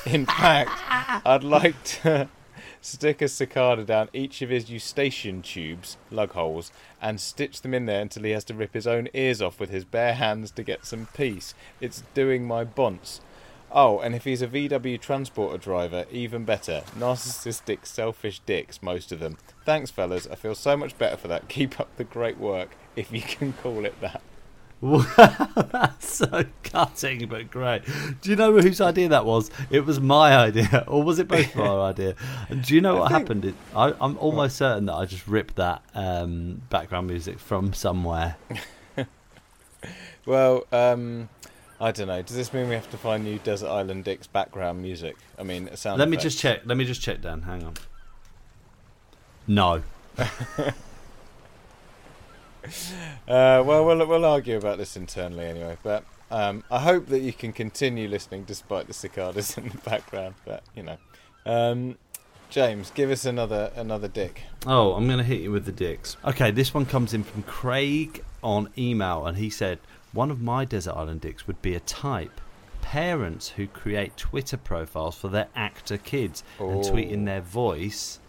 In 0.08 0.26
fact, 0.26 0.72
I'd 1.28 1.44
like 1.44 1.84
to 2.02 2.28
stick 2.82 3.22
a 3.22 3.28
cicada 3.28 3.84
down 3.84 4.10
each 4.14 4.42
of 4.42 4.50
his 4.50 4.70
eustachian 4.70 5.42
tubes, 5.42 5.98
lug 6.12 6.32
holes, 6.32 6.72
and 7.02 7.20
stitch 7.20 7.62
them 7.62 7.74
in 7.74 7.86
there 7.86 8.02
until 8.02 8.24
he 8.24 8.32
has 8.32 8.44
to 8.46 8.54
rip 8.54 8.74
his 8.74 8.88
own 8.88 9.08
ears 9.14 9.42
off 9.42 9.60
with 9.60 9.70
his 9.70 9.86
bare 9.86 10.14
hands 10.14 10.52
to 10.52 10.64
get 10.64 10.86
some 10.86 11.08
peace. 11.14 11.54
It's 11.82 12.04
doing 12.14 12.46
my 12.46 12.66
bonce. 12.66 13.20
Oh, 13.76 14.00
and 14.00 14.14
if 14.14 14.24
he's 14.24 14.44
a 14.44 14.48
VW 14.48 15.02
transporter 15.02 15.58
driver, 15.58 16.06
even 16.12 16.46
better. 16.46 16.84
Narcissistic, 16.96 17.88
selfish 17.88 18.40
dicks, 18.46 18.84
most 18.84 19.12
of 19.12 19.20
them. 19.20 19.38
Thanks, 19.66 19.90
fellas. 19.90 20.28
I 20.32 20.36
feel 20.36 20.54
so 20.54 20.78
much 20.78 20.96
better 21.00 21.18
for 21.18 21.28
that. 21.30 21.48
Keep 21.50 21.80
up 21.80 21.90
the 21.98 22.04
great 22.04 22.38
work, 22.38 22.76
if 22.96 23.12
you 23.12 23.22
can 23.22 23.54
call 23.54 23.84
it 23.86 24.00
that. 24.00 24.22
Wow, 24.84 25.06
that's 25.72 26.14
so 26.18 26.44
cutting 26.64 27.28
but 27.30 27.50
great. 27.50 27.84
Do 28.22 28.30
you 28.30 28.36
know 28.36 28.52
whose 28.60 28.82
idea 28.82 29.08
that 29.08 29.24
was? 29.26 29.50
It 29.70 29.86
was 29.86 30.02
my 30.02 30.36
idea, 30.36 30.84
or 30.90 31.02
was 31.04 31.20
it 31.20 31.30
both 31.30 31.56
of 31.56 31.62
our 31.62 31.90
idea? 31.90 32.16
And 32.50 32.62
do 32.66 32.76
you 32.76 32.82
know 32.82 32.98
I 32.98 33.00
what 33.00 33.12
think- 33.12 33.22
happened? 33.22 33.46
It, 33.46 33.56
I, 33.74 33.94
I'm 34.02 34.18
almost 34.18 34.58
certain 34.58 34.88
that 34.88 34.96
I 34.96 35.06
just 35.06 35.26
ripped 35.26 35.56
that 35.56 35.84
um, 35.96 36.64
background 36.70 37.08
music 37.08 37.40
from 37.40 37.74
somewhere. 37.74 38.36
Well, 40.26 40.66
um, 40.72 41.28
I 41.82 41.92
don't 41.92 42.08
know. 42.08 42.22
Does 42.22 42.38
this 42.38 42.54
mean 42.54 42.70
we 42.70 42.76
have 42.76 42.90
to 42.92 42.98
find 42.98 43.26
new 43.26 43.40
Desert 43.40 43.68
Island 43.68 44.06
Dicks 44.06 44.26
background 44.26 44.82
music? 44.82 45.18
I 45.38 45.44
mean, 45.44 45.68
it 45.68 45.78
sounds. 45.78 46.00
Let 46.00 46.08
me 46.08 46.16
just 46.16 46.40
check. 46.40 46.62
Let 46.64 46.78
me 46.78 46.86
just 46.86 47.02
check, 47.02 47.22
Dan. 47.22 47.42
Hang 47.42 47.64
on. 47.64 47.74
No. 49.48 49.84
Uh, 53.26 53.64
well, 53.66 53.86
we'll 53.86 54.06
we'll 54.06 54.26
argue 54.26 54.58
about 54.58 54.78
this 54.78 54.98
internally 54.98 55.46
anyway. 55.46 55.78
But 55.82 56.04
um, 56.30 56.62
I 56.70 56.80
hope 56.80 57.08
that 57.08 57.20
you 57.20 57.32
can 57.32 57.54
continue 57.54 58.10
listening 58.10 58.44
despite 58.44 58.88
the 58.88 58.94
cicadas 58.94 59.58
in 59.58 59.70
the 59.70 59.78
background. 59.78 60.36
But 60.44 60.62
you 60.76 60.84
know, 60.84 60.98
um, 61.46 61.98
James, 62.50 62.92
give 62.92 63.10
us 63.12 63.26
another 63.26 63.72
another 63.76 64.10
dick. 64.10 64.44
Oh, 64.68 64.94
I'm 64.94 65.08
going 65.08 65.20
to 65.20 65.24
hit 65.24 65.40
you 65.40 65.52
with 65.52 65.66
the 65.66 65.72
dicks. 65.72 66.18
Okay, 66.26 66.52
this 66.52 66.74
one 66.74 66.86
comes 66.86 67.14
in 67.14 67.24
from 67.24 67.44
Craig 67.44 68.24
on 68.44 68.70
email, 68.78 69.26
and 69.26 69.38
he 69.38 69.50
said 69.50 69.80
one 70.12 70.30
of 70.30 70.42
my 70.42 70.66
desert 70.66 70.94
island 70.96 71.22
dicks 71.22 71.48
would 71.48 71.62
be 71.62 71.76
a 71.76 71.80
type. 71.80 72.42
Parents 72.82 73.50
who 73.50 73.66
create 73.66 74.18
Twitter 74.18 74.58
profiles 74.58 75.16
for 75.16 75.30
their 75.30 75.48
actor 75.56 75.98
kids 75.98 76.44
and 76.60 76.84
tweet 76.84 77.10
in 77.10 77.26
their 77.26 77.42
voice, 77.42 78.20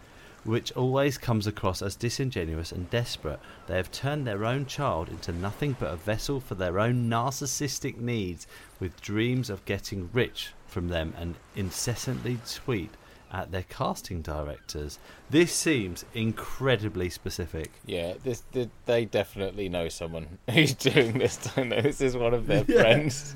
which 0.45 0.71
always 0.73 1.17
comes 1.17 1.47
across 1.47 1.81
as 1.81 1.95
disingenuous 1.95 2.71
and 2.71 2.89
desperate. 2.89 3.39
They 3.67 3.75
have 3.75 3.91
turned 3.91 4.25
their 4.25 4.45
own 4.45 4.65
child 4.67 5.09
into 5.09 5.33
nothing 5.33 5.75
but 5.79 5.91
a 5.91 5.97
vessel 5.97 6.39
for 6.39 6.55
their 6.55 6.79
own 6.79 7.09
narcissistic 7.09 7.97
needs, 7.97 8.47
with 8.79 9.01
dreams 9.01 9.49
of 9.49 9.65
getting 9.65 10.09
rich 10.13 10.53
from 10.67 10.87
them 10.87 11.13
and 11.17 11.35
incessantly 11.55 12.37
tweet 12.49 12.91
at 13.31 13.51
their 13.51 13.63
casting 13.63 14.21
directors. 14.21 14.99
This 15.29 15.51
seems 15.51 16.05
incredibly 16.13 17.09
specific. 17.09 17.71
Yeah, 17.85 18.13
this, 18.23 18.43
this 18.51 18.67
they 18.85 19.05
definitely 19.05 19.67
know 19.67 19.89
someone 19.89 20.37
who's 20.49 20.73
doing 20.73 21.17
this. 21.17 21.37
Don't 21.37 21.69
they? 21.69 21.81
This 21.81 22.01
is 22.01 22.15
one 22.15 22.33
of 22.33 22.47
their 22.47 22.63
friends. 22.65 23.35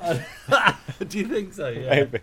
Do 1.08 1.18
you 1.18 1.26
think 1.26 1.54
so? 1.54 1.68
Yeah. 1.68 1.88
Maybe. 1.90 2.18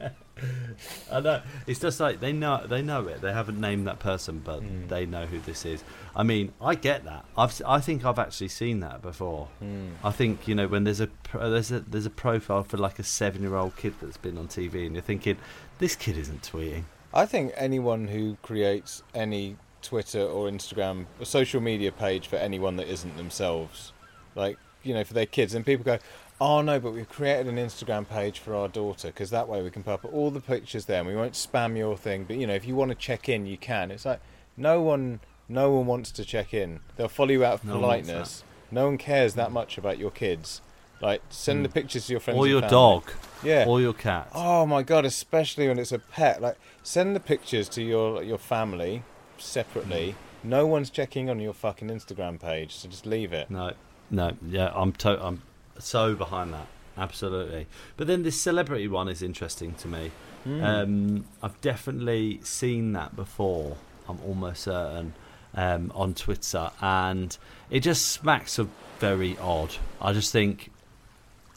I 1.11 1.19
know. 1.19 1.41
It's 1.67 1.79
just 1.79 1.99
like 1.99 2.19
they 2.19 2.33
know 2.33 2.65
they 2.67 2.81
know 2.81 3.07
it. 3.07 3.21
They 3.21 3.31
haven't 3.31 3.59
named 3.59 3.87
that 3.87 3.99
person, 3.99 4.39
but 4.43 4.59
Hmm. 4.61 4.87
they 4.87 5.05
know 5.05 5.25
who 5.25 5.39
this 5.39 5.65
is. 5.65 5.83
I 6.15 6.23
mean, 6.23 6.53
I 6.61 6.75
get 6.75 7.05
that. 7.05 7.25
I've 7.37 7.61
I 7.65 7.79
think 7.79 8.03
I've 8.05 8.19
actually 8.19 8.47
seen 8.47 8.79
that 8.79 9.01
before. 9.01 9.47
Hmm. 9.59 9.89
I 10.03 10.11
think 10.11 10.47
you 10.47 10.55
know 10.55 10.67
when 10.67 10.83
there's 10.83 10.99
a 11.01 11.09
there's 11.33 11.71
a 11.71 11.81
there's 11.81 12.05
a 12.05 12.09
profile 12.11 12.63
for 12.63 12.77
like 12.77 12.99
a 12.99 13.03
seven 13.03 13.41
year 13.43 13.55
old 13.55 13.75
kid 13.77 13.93
that's 14.01 14.17
been 14.17 14.37
on 14.37 14.47
TV, 14.47 14.85
and 14.85 14.95
you're 14.95 15.01
thinking 15.03 15.37
this 15.79 15.95
kid 15.95 16.17
isn't 16.17 16.41
tweeting. 16.41 16.83
I 17.13 17.25
think 17.27 17.53
anyone 17.55 18.07
who 18.07 18.37
creates 18.41 19.03
any 19.13 19.57
Twitter 19.83 20.21
or 20.21 20.49
Instagram 20.49 21.05
or 21.19 21.25
social 21.25 21.61
media 21.61 21.91
page 21.91 22.27
for 22.27 22.37
anyone 22.37 22.77
that 22.77 22.87
isn't 22.87 23.17
themselves, 23.17 23.93
like 24.35 24.57
you 24.81 24.93
know, 24.93 25.03
for 25.03 25.13
their 25.13 25.25
kids, 25.27 25.53
and 25.53 25.65
people 25.65 25.85
go, 25.85 25.97
"Oh 26.41 26.61
no, 26.61 26.79
but 26.79 26.93
we've 26.93 27.09
created 27.09 27.47
an 27.47 27.57
Instagram 27.57 28.07
page 28.07 28.39
for 28.39 28.55
our 28.55 28.67
daughter 28.67 29.07
because 29.07 29.29
that 29.29 29.47
way 29.47 29.61
we 29.61 29.69
can 29.69 29.83
put 29.83 29.93
up 29.93 30.05
all 30.13 30.31
the 30.31 30.41
pictures 30.41 30.85
there, 30.85 30.99
and 30.99 31.07
we 31.07 31.15
won't 31.15 31.33
spam 31.33 31.77
your 31.77 31.97
thing. 31.97 32.25
But 32.25 32.37
you 32.37 32.47
know, 32.47 32.55
if 32.55 32.65
you 32.65 32.75
want 32.75 32.89
to 32.89 32.95
check 32.95 33.29
in, 33.29 33.45
you 33.45 33.57
can." 33.57 33.91
It's 33.91 34.05
like 34.05 34.21
no 34.57 34.81
one, 34.81 35.19
no 35.47 35.71
one 35.71 35.85
wants 35.85 36.11
to 36.11 36.25
check 36.25 36.53
in. 36.53 36.79
They'll 36.95 37.07
follow 37.07 37.31
you 37.31 37.45
out 37.45 37.55
of 37.55 37.65
No 37.65 37.73
one 37.73 37.81
wants 37.81 38.07
politeness. 38.07 38.43
No 38.71 38.85
one 38.85 38.97
cares 38.97 39.35
that 39.35 39.51
much 39.51 39.77
about 39.77 39.97
your 39.97 40.11
kids. 40.11 40.61
Like 41.01 41.21
send 41.29 41.65
the 41.65 41.69
mm. 41.69 41.73
pictures 41.73 42.05
to 42.07 42.13
your 42.13 42.19
friends 42.21 42.37
or 42.37 42.45
and 42.45 42.51
your 42.51 42.61
family. 42.61 42.71
dog, 42.71 43.11
Yeah. 43.43 43.65
or 43.67 43.81
your 43.81 43.93
cat. 43.93 44.29
Oh 44.33 44.65
my 44.65 44.83
god, 44.83 45.05
especially 45.05 45.67
when 45.67 45.77
it's 45.77 45.91
a 45.91 45.99
pet. 45.99 46.41
Like 46.41 46.57
send 46.81 47.15
the 47.15 47.19
pictures 47.19 47.67
to 47.69 47.83
your 47.83 48.23
your 48.23 48.37
family 48.37 49.03
separately. 49.37 50.15
Mm. 50.45 50.49
No 50.49 50.65
one's 50.65 50.89
checking 50.89 51.29
on 51.29 51.39
your 51.39 51.53
fucking 51.53 51.89
Instagram 51.89 52.39
page, 52.39 52.75
so 52.75 52.89
just 52.89 53.05
leave 53.05 53.33
it. 53.33 53.49
No, 53.49 53.73
no, 54.09 54.31
yeah, 54.45 54.71
I'm 54.73 54.91
to- 54.93 55.23
I'm 55.23 55.41
so 55.79 56.15
behind 56.15 56.53
that. 56.53 56.67
Absolutely. 56.97 57.67
But 57.97 58.07
then 58.07 58.23
this 58.23 58.39
celebrity 58.39 58.87
one 58.87 59.07
is 59.07 59.21
interesting 59.23 59.73
to 59.75 59.87
me. 59.87 60.11
Um, 60.45 61.25
I've 61.41 61.59
definitely 61.61 62.41
seen 62.43 62.91
that 62.93 63.15
before. 63.15 63.77
I'm 64.09 64.19
almost 64.27 64.63
certain 64.63 65.13
um, 65.55 65.91
on 65.95 66.13
Twitter, 66.13 66.69
and 66.81 67.35
it 67.71 67.79
just 67.79 68.07
smacks 68.07 68.59
of 68.59 68.69
very 68.99 69.37
odd. 69.37 69.75
I 70.01 70.11
just 70.13 70.31
think. 70.33 70.69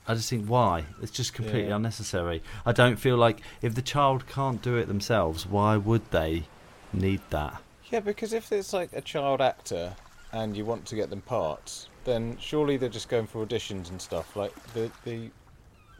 I 0.06 0.14
just 0.14 0.30
think 0.30 0.46
why? 0.46 0.84
It's 1.02 1.10
just 1.10 1.34
completely 1.34 1.70
Yeah. 1.70 1.76
unnecessary. 1.76 2.40
I 2.64 2.70
don't 2.70 2.94
feel 2.96 3.16
like 3.16 3.40
if 3.60 3.74
the 3.74 3.82
child 3.82 4.28
can't 4.28 4.62
do 4.62 4.76
it 4.76 4.86
themselves, 4.86 5.46
why 5.46 5.76
would 5.76 6.08
they 6.12 6.44
need 6.92 7.22
that? 7.30 7.60
Yeah, 7.90 7.98
because 8.00 8.32
if 8.32 8.52
it's 8.52 8.72
like 8.72 8.92
a 8.92 9.00
child 9.00 9.40
actor 9.40 9.96
and 10.32 10.56
you 10.56 10.64
want 10.64 10.86
to 10.86 10.94
get 10.94 11.10
them 11.10 11.22
parts, 11.22 11.88
then 12.06 12.38
surely 12.40 12.78
they're 12.78 12.88
just 12.88 13.10
going 13.10 13.26
for 13.26 13.44
auditions 13.44 13.90
and 13.90 14.00
stuff. 14.00 14.34
Like 14.34 14.54
the 14.72 14.90
the 15.04 15.30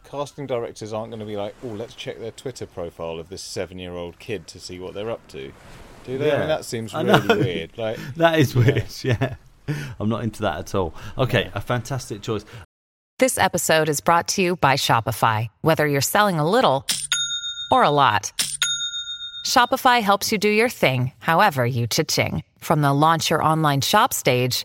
casting 0.05 0.47
directors 0.47 0.93
aren't 0.95 1.11
going 1.11 1.21
to 1.21 1.27
be 1.27 1.37
like, 1.37 1.55
"Oh, 1.63 1.69
let's 1.69 1.95
check 1.95 2.19
their 2.19 2.31
Twitter 2.31 2.65
profile 2.67 3.19
of 3.19 3.29
this 3.29 3.43
seven-year-old 3.43 4.19
kid 4.19 4.47
to 4.47 4.59
see 4.61 4.79
what 4.79 4.95
they're 4.95 5.11
up 5.11 5.27
to." 5.29 5.53
Do 6.05 6.17
they? 6.19 6.33
I 6.33 6.39
mean, 6.39 6.49
that 6.49 6.65
seems 6.65 6.95
really 6.95 7.27
weird. 7.37 7.77
Like, 7.77 7.99
That 8.17 8.39
is 8.39 8.55
weird, 8.55 8.87
yeah. 9.03 9.35
I'm 9.99 10.09
not 10.09 10.23
into 10.23 10.43
that 10.43 10.59
at 10.59 10.75
all. 10.77 10.95
Okay, 11.19 11.47
Yeah. 11.47 11.51
a 11.55 11.61
fantastic 11.61 12.23
choice. 12.23 12.45
This 13.19 13.37
episode 13.39 13.89
is 13.89 14.01
brought 14.01 14.29
to 14.29 14.43
you 14.43 14.55
by 14.57 14.75
Shopify. 14.75 15.49
Whether 15.63 15.87
you're 15.89 16.01
selling 16.01 16.39
a 16.39 16.49
little 16.49 16.87
or 17.73 17.83
a 17.83 17.91
lot, 17.91 18.31
Shopify 19.45 20.01
helps 20.03 20.31
you 20.31 20.39
do 20.39 20.49
your 20.49 20.69
thing, 20.69 21.13
however 21.19 21.67
you 21.67 21.87
cha-ching. 21.89 22.43
From 22.59 22.83
the 22.83 22.93
launch 22.93 23.31
your 23.31 23.43
online 23.43 23.81
shop 23.81 24.13
stage, 24.13 24.65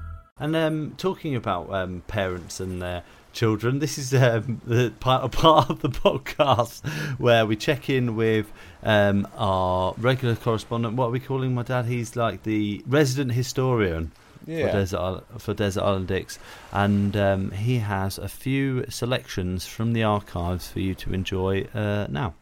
And 0.41 0.55
um, 0.55 0.95
talking 0.97 1.35
about 1.35 1.71
um, 1.71 2.01
parents 2.07 2.59
and 2.59 2.81
their 2.81 3.03
children, 3.31 3.77
this 3.77 3.99
is 3.99 4.11
um, 4.11 4.59
the 4.65 4.91
part, 4.99 5.31
part 5.43 5.69
of 5.69 5.81
the 5.81 5.89
podcast 5.89 6.83
where 7.19 7.45
we 7.45 7.55
check 7.55 7.91
in 7.91 8.15
with 8.15 8.51
um, 8.81 9.27
our 9.37 9.93
regular 9.99 10.35
correspondent. 10.35 10.95
What 10.95 11.05
are 11.05 11.11
we 11.11 11.19
calling 11.19 11.53
my 11.53 11.61
dad? 11.61 11.85
He's 11.85 12.15
like 12.15 12.41
the 12.41 12.83
resident 12.87 13.33
historian 13.33 14.11
Yeah. 14.47 14.65
for 14.65 14.71
Desert 14.73 14.97
Island, 14.99 15.23
for 15.37 15.53
Desert 15.53 15.83
Island 15.83 16.07
Dicks, 16.07 16.39
and 16.71 17.15
um, 17.15 17.51
he 17.51 17.77
has 17.77 18.17
a 18.17 18.27
few 18.27 18.83
selections 18.89 19.67
from 19.67 19.93
the 19.93 20.01
archives 20.01 20.69
for 20.71 20.79
you 20.79 20.95
to 20.95 21.13
enjoy 21.13 21.67
uh, 21.75 22.07
now. 22.09 22.33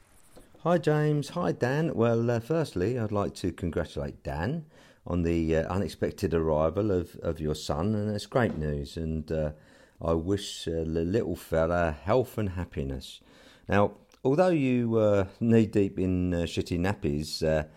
Hi, 0.64 0.78
James. 0.78 1.30
Hi, 1.30 1.52
Dan. 1.52 1.94
Well, 1.96 2.32
uh, 2.32 2.40
firstly, 2.40 2.98
I'd 2.98 3.12
like 3.12 3.36
to 3.36 3.52
congratulate 3.52 4.24
Dan 4.24 4.64
on 5.10 5.24
the 5.24 5.56
uh, 5.56 5.74
unexpected 5.74 6.34
arrival 6.34 6.92
of, 6.92 7.16
of 7.24 7.40
your 7.40 7.56
son, 7.56 7.96
and 7.96 8.16
it's 8.16 8.28
great 8.28 8.58
news. 8.58 8.96
And 8.96 9.32
uh, 9.32 9.52
I 10.02 10.14
wish 10.14 10.68
uh, 10.68 10.72
the 10.72 11.04
little 11.04 11.36
fella 11.36 11.92
health 12.04 12.38
and 12.38 12.50
happiness. 12.50 13.20
Now, 13.68 13.94
although 14.24 14.50
you 14.50 14.90
were 14.90 15.28
knee 15.40 15.66
deep 15.66 15.98
in 15.98 16.34
uh, 16.34 16.38
shitty 16.40 16.80
nappies, 16.80 17.44
uh, 17.44 17.68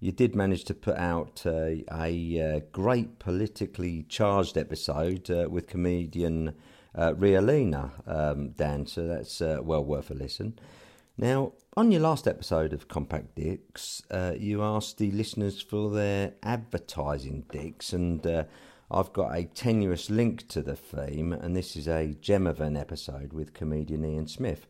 you 0.00 0.12
did 0.12 0.34
manage 0.34 0.64
to 0.64 0.74
put 0.74 0.96
out 0.96 1.42
uh, 1.46 1.70
a 1.92 2.40
uh, 2.40 2.60
great 2.72 3.18
politically 3.18 4.04
charged 4.08 4.58
episode 4.58 5.30
uh, 5.30 5.48
with 5.48 5.68
comedian 5.68 6.54
uh, 6.94 7.14
Rialina, 7.14 7.92
um, 8.06 8.50
Dan. 8.50 8.86
So 8.86 9.06
that's 9.06 9.40
uh, 9.40 9.58
well 9.62 9.84
worth 9.84 10.10
a 10.10 10.14
listen. 10.14 10.58
Now, 11.18 11.52
on 11.76 11.92
your 11.92 12.00
last 12.00 12.26
episode 12.26 12.72
of 12.72 12.88
Compact 12.88 13.34
Dicks, 13.34 14.02
uh, 14.10 14.32
you 14.38 14.62
asked 14.62 14.96
the 14.96 15.10
listeners 15.10 15.60
for 15.60 15.90
their 15.90 16.32
advertising 16.42 17.44
dicks, 17.50 17.92
and 17.92 18.26
uh, 18.26 18.44
I've 18.90 19.12
got 19.12 19.36
a 19.36 19.44
tenuous 19.44 20.08
link 20.08 20.48
to 20.48 20.62
the 20.62 20.74
theme, 20.74 21.34
and 21.34 21.54
this 21.54 21.76
is 21.76 21.86
a 21.86 22.14
gem 22.20 22.46
of 22.46 22.62
an 22.62 22.78
episode 22.78 23.34
with 23.34 23.52
comedian 23.52 24.06
Ian 24.06 24.26
Smith. 24.26 24.66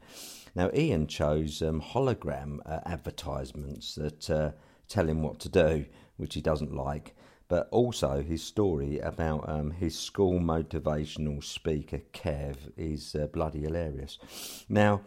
Now, 0.57 0.69
Ian 0.75 1.07
chose 1.07 1.63
um, 1.63 1.81
hologram 1.81 2.59
uh, 2.67 2.81
advertisements 2.87 3.95
that 3.95 4.29
uh, 4.29 4.51
tell 4.89 5.09
him 5.09 5.23
what 5.23 5.39
to 5.41 5.49
do, 5.49 5.87
which 6.17 6.35
he 6.35 6.41
doesn't 6.41 6.75
like, 6.75 7.15
but 7.47 7.69
also 7.71 8.21
his 8.21 8.43
story 8.43 8.99
about 8.99 9.49
um, 9.49 9.71
his 9.71 9.97
school 9.97 10.41
motivational 10.41 11.43
speaker, 11.43 12.01
Kev, 12.13 12.57
is 12.77 13.15
uh, 13.15 13.29
bloody 13.29 13.61
hilarious. 13.61 14.19
Now, 14.69 15.03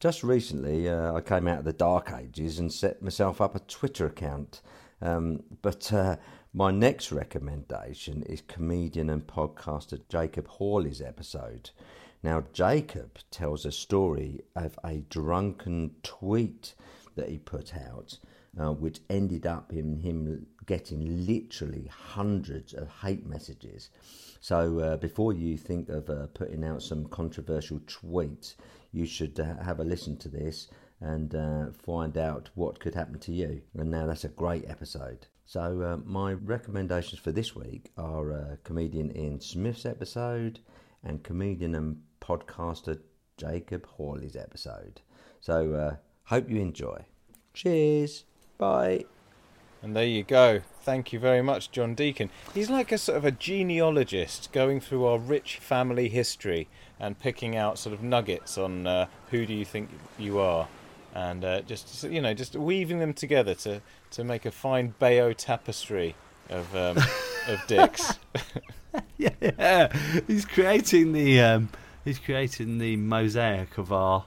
just 0.00 0.22
recently, 0.22 0.88
uh, 0.88 1.14
I 1.14 1.20
came 1.20 1.48
out 1.48 1.60
of 1.60 1.64
the 1.64 1.72
dark 1.72 2.12
ages 2.12 2.58
and 2.58 2.72
set 2.72 3.02
myself 3.02 3.40
up 3.40 3.54
a 3.54 3.60
Twitter 3.60 4.06
account. 4.06 4.60
Um, 5.00 5.42
but 5.62 5.92
uh, 5.92 6.16
my 6.52 6.70
next 6.70 7.12
recommendation 7.12 8.22
is 8.22 8.42
comedian 8.42 9.10
and 9.10 9.26
podcaster 9.26 10.00
Jacob 10.08 10.46
Hawley's 10.48 11.00
episode. 11.00 11.70
Now, 12.22 12.44
Jacob 12.52 13.18
tells 13.30 13.66
a 13.66 13.72
story 13.72 14.40
of 14.56 14.78
a 14.82 14.98
drunken 15.10 15.96
tweet 16.02 16.74
that 17.16 17.28
he 17.28 17.38
put 17.38 17.74
out, 17.76 18.18
uh, 18.58 18.72
which 18.72 19.00
ended 19.10 19.46
up 19.46 19.72
in 19.72 19.98
him 19.98 20.46
getting 20.64 21.26
literally 21.26 21.90
hundreds 21.92 22.72
of 22.72 22.88
hate 23.02 23.26
messages. 23.26 23.90
So, 24.40 24.78
uh, 24.78 24.96
before 24.96 25.32
you 25.32 25.56
think 25.56 25.88
of 25.88 26.08
uh, 26.08 26.28
putting 26.28 26.64
out 26.64 26.82
some 26.82 27.06
controversial 27.06 27.80
tweets, 27.80 28.54
you 28.94 29.06
should 29.06 29.38
uh, 29.38 29.62
have 29.62 29.80
a 29.80 29.84
listen 29.84 30.16
to 30.18 30.28
this 30.28 30.68
and 31.00 31.34
uh, 31.34 31.66
find 31.82 32.16
out 32.16 32.48
what 32.54 32.80
could 32.80 32.94
happen 32.94 33.18
to 33.18 33.32
you. 33.32 33.60
And 33.76 33.90
now 33.90 34.06
that's 34.06 34.24
a 34.24 34.28
great 34.28 34.64
episode. 34.68 35.26
So, 35.44 35.82
uh, 35.82 35.96
my 36.08 36.32
recommendations 36.32 37.20
for 37.20 37.32
this 37.32 37.54
week 37.54 37.90
are 37.98 38.32
uh, 38.32 38.56
comedian 38.64 39.14
Ian 39.14 39.40
Smith's 39.40 39.84
episode 39.84 40.60
and 41.02 41.22
comedian 41.22 41.74
and 41.74 42.00
podcaster 42.22 43.00
Jacob 43.36 43.84
Hawley's 43.86 44.36
episode. 44.36 45.02
So, 45.40 45.74
uh, 45.74 45.96
Hope 46.28 46.48
you 46.48 46.56
enjoy. 46.60 47.04
Cheers. 47.52 48.24
Bye. 48.56 49.04
And 49.84 49.94
there 49.94 50.06
you 50.06 50.22
go. 50.22 50.62
Thank 50.80 51.12
you 51.12 51.18
very 51.18 51.42
much, 51.42 51.70
John 51.70 51.94
Deacon. 51.94 52.30
He's 52.54 52.70
like 52.70 52.90
a 52.90 52.96
sort 52.96 53.18
of 53.18 53.26
a 53.26 53.30
genealogist 53.30 54.50
going 54.50 54.80
through 54.80 55.04
our 55.04 55.18
rich 55.18 55.58
family 55.58 56.08
history 56.08 56.68
and 56.98 57.18
picking 57.18 57.54
out 57.54 57.78
sort 57.78 57.92
of 57.92 58.02
nuggets 58.02 58.56
on 58.56 58.86
uh, 58.86 59.08
who 59.30 59.44
do 59.44 59.52
you 59.52 59.66
think 59.66 59.90
you 60.18 60.38
are, 60.38 60.68
and 61.14 61.44
uh, 61.44 61.60
just 61.60 62.02
you 62.04 62.22
know 62.22 62.32
just 62.32 62.56
weaving 62.56 62.98
them 62.98 63.12
together 63.12 63.54
to 63.56 63.82
to 64.12 64.24
make 64.24 64.46
a 64.46 64.50
fine 64.50 64.94
Bayeux 64.98 65.34
tapestry 65.34 66.14
of 66.48 66.74
um, 66.74 66.96
of 67.46 67.62
dicks. 67.66 68.18
yeah, 69.18 69.28
yeah, 69.42 69.92
he's 70.26 70.46
creating 70.46 71.12
the 71.12 71.42
um, 71.42 71.68
he's 72.06 72.18
creating 72.18 72.78
the 72.78 72.96
mosaic 72.96 73.76
of 73.76 73.92
our 73.92 74.24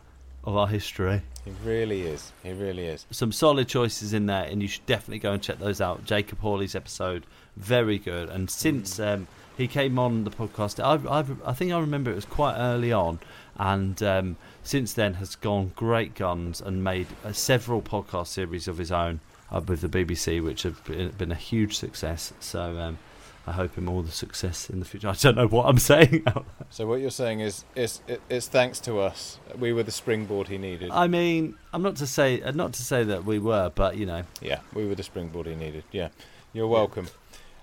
of 0.48 0.56
our 0.56 0.68
history. 0.68 1.22
He 1.44 1.51
really 1.63 2.04
is. 2.04 2.32
He 2.42 2.54
really 2.54 2.86
is. 2.86 3.06
Some 3.12 3.34
solid 3.34 3.68
choices 3.68 4.13
in 4.13 4.27
there, 4.27 4.46
and 4.46 4.62
you 4.62 4.70
should 4.70 4.86
definitely 4.86 5.20
go 5.20 5.34
and 5.34 5.44
check 5.44 5.60
those 5.60 5.82
out. 5.82 6.06
Jacob 6.06 6.39
Hawley's 6.39 6.74
episode, 6.74 7.25
very 7.58 8.00
good. 8.00 8.30
And 8.30 8.50
since 8.50 8.98
um, 8.98 9.27
he 9.58 9.68
came 9.68 10.00
on 10.00 10.24
the 10.24 10.32
podcast, 10.32 10.82
I've, 10.82 11.06
I've, 11.06 11.46
i 11.46 11.51
think 11.51 11.74
I 11.74 11.80
remember 11.80 12.12
it 12.12 12.16
was 12.16 12.25
quite 12.25 12.56
early 12.58 12.94
on, 12.94 13.20
and 13.58 14.01
um, 14.01 14.38
since 14.63 14.94
then 14.94 15.16
has 15.16 15.36
gone 15.36 15.74
great 15.75 16.16
guns 16.16 16.62
and 16.62 16.82
made 16.82 17.08
uh, 17.25 17.34
several 17.34 17.82
podcast 17.82 18.27
series 18.27 18.70
of 18.70 18.77
his 18.77 18.92
own 18.92 19.20
uh, 19.51 19.60
with 19.68 19.82
the 19.82 19.89
BBC, 19.89 20.42
which 20.42 20.63
have 20.63 20.82
been, 20.86 21.10
been 21.10 21.34
a 21.34 21.36
huge 21.36 21.75
success. 21.77 22.32
So 22.39 22.77
um, 22.80 23.00
I 23.48 23.54
hope 23.54 23.75
him 23.77 23.88
all 23.88 24.01
the 24.01 24.12
success 24.12 24.70
in 24.70 24.80
the 24.80 24.86
future. 24.86 25.08
I 25.08 25.13
don't 25.13 25.36
know 25.36 25.48
what 25.48 25.68
I'm 25.68 25.77
saying. 25.94 26.25
so 26.70 26.86
what 26.86 27.00
you're 27.00 27.10
saying 27.10 27.39
is, 27.39 27.63
it's, 27.75 28.01
it's 28.30 28.48
thanks 28.48 28.82
to 28.82 29.00
us. 29.00 29.39
We 29.58 29.72
were 29.72 29.84
the 29.84 29.92
springboard 29.92 30.50
he 30.50 30.58
needed. 30.58 30.92
I 30.92 31.08
mean, 31.08 31.56
I'm 31.74 31.82
not 31.82 31.96
to 31.98 32.08
say 32.08 32.42
uh, 32.42 32.51
not 32.51 32.74
to 32.74 32.84
say 32.84 33.06
that 33.06 33.24
we 33.24 33.39
were, 33.39 33.72
but 33.74 33.96
you 33.96 34.06
know. 34.06 34.24
Yeah, 34.42 34.60
we 34.74 34.86
were 34.86 34.96
the 34.96 35.04
springboard 35.04 35.48
he 35.48 35.56
needed. 35.56 35.86
Yeah, 35.94 36.10
you're 36.51 36.68
welcome. 36.68 37.08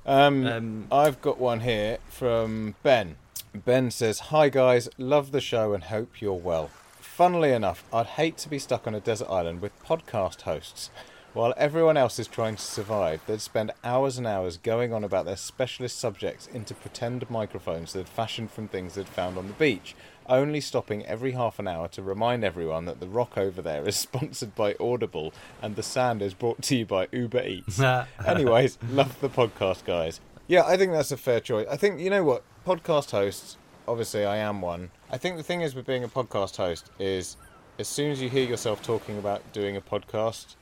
Um, 0.07 0.47
um, 0.47 0.87
I've 0.91 1.21
got 1.21 1.39
one 1.39 1.61
here 1.61 1.99
from 2.09 2.77
Ben. 2.83 3.17
Ben 3.55 3.91
says, 3.91 4.19
"Hi 4.31 4.49
guys, 4.49 4.89
love 4.97 5.33
the 5.33 5.41
show 5.41 5.75
and 5.75 5.85
hope 5.85 6.23
you're 6.23 6.33
well. 6.33 6.71
Funnily 6.99 7.53
enough, 7.53 7.85
I'd 7.93 8.07
hate 8.07 8.39
to 8.39 8.49
be 8.49 8.59
stuck 8.59 8.87
on 8.87 8.95
a 8.95 9.01
desert 9.01 9.29
island 9.29 9.61
with 9.61 9.73
podcast 9.85 10.43
hosts." 10.43 10.89
While 11.35 11.53
everyone 11.57 11.97
else 11.97 12.21
is 12.21 12.29
trying 12.29 12.55
to 12.55 12.63
survive, 12.63 13.21
they'd 13.27 13.41
spend 13.41 13.73
hours 13.83 14.19
and 14.19 14.27
hours 14.27 14.57
going 14.57 14.93
on 14.93 15.03
about 15.03 15.25
their 15.25 15.37
specialist 15.37 15.99
subjects 15.99 16.47
into 16.47 16.75
pretend 16.75 17.29
microphones 17.29 17.93
they'd 17.93 18.09
fashioned 18.09 18.53
from 18.53 18.69
things 18.69 18.95
they'd 18.95 19.09
found 19.09 19.37
on 19.37 19.49
the 19.49 19.53
beach, 19.55 19.97
only 20.29 20.61
stopping 20.61 21.05
every 21.07 21.33
half 21.33 21.59
an 21.59 21.67
hour 21.67 21.89
to 21.89 22.03
remind 22.03 22.45
everyone 22.45 22.85
that 22.85 23.01
the 23.01 23.09
rock 23.09 23.37
over 23.37 23.61
there 23.61 23.83
is 23.89 23.97
sponsored 23.99 24.55
by 24.55 24.77
Audible 24.79 25.35
and 25.61 25.75
the 25.75 25.83
sand 25.83 26.23
is 26.23 26.35
brought 26.35 26.63
to 26.63 26.77
you 26.77 26.87
by 26.87 27.09
Uber 27.11 27.43
Eats. 27.45 27.81
Anyways, 28.25 28.79
love 28.91 29.21
the 29.21 29.29
podcast, 29.29 29.85
guys. 29.85 30.21
Yeah, 30.47 30.63
I 30.65 30.77
think 30.77 30.93
that's 30.93 31.11
a 31.11 31.17
fair 31.17 31.41
choice. 31.41 31.67
I 31.69 31.77
think, 31.77 31.99
you 31.99 32.11
know 32.11 32.23
what? 32.23 32.45
Podcast 32.65 33.11
hosts, 33.11 33.57
obviously, 33.89 34.25
I 34.25 34.37
am 34.37 34.61
one. 34.61 34.93
I 35.11 35.19
think 35.19 35.37
the 35.37 35.43
thing 35.43 35.63
is 35.63 35.75
with 35.75 35.85
being 35.85 36.05
a 36.05 36.09
podcast 36.09 36.59
host 36.59 36.93
is 37.01 37.37
as 37.77 37.89
soon 37.89 38.13
as 38.13 38.23
you 38.23 38.31
hear 38.31 38.49
yourself 38.49 38.85
talking 38.85 39.19
about 39.19 39.43
doing 39.53 39.77
a 39.77 39.81
podcast, 39.81 40.55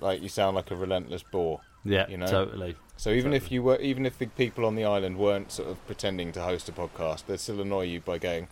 like 0.00 0.22
you 0.22 0.28
sound 0.28 0.56
like 0.56 0.70
a 0.70 0.76
relentless 0.76 1.22
bore. 1.22 1.60
Yeah, 1.84 2.08
you 2.08 2.16
know, 2.16 2.26
totally. 2.26 2.76
So 2.96 3.10
even 3.10 3.32
totally. 3.32 3.36
if 3.36 3.52
you 3.52 3.62
were, 3.62 3.78
even 3.78 4.04
if 4.04 4.18
the 4.18 4.26
people 4.26 4.66
on 4.66 4.74
the 4.74 4.84
island 4.84 5.16
weren't 5.16 5.52
sort 5.52 5.68
of 5.68 5.86
pretending 5.86 6.32
to 6.32 6.42
host 6.42 6.68
a 6.68 6.72
podcast, 6.72 7.26
they'd 7.26 7.40
still 7.40 7.60
annoy 7.60 7.84
you 7.84 8.00
by 8.00 8.18
going. 8.18 8.48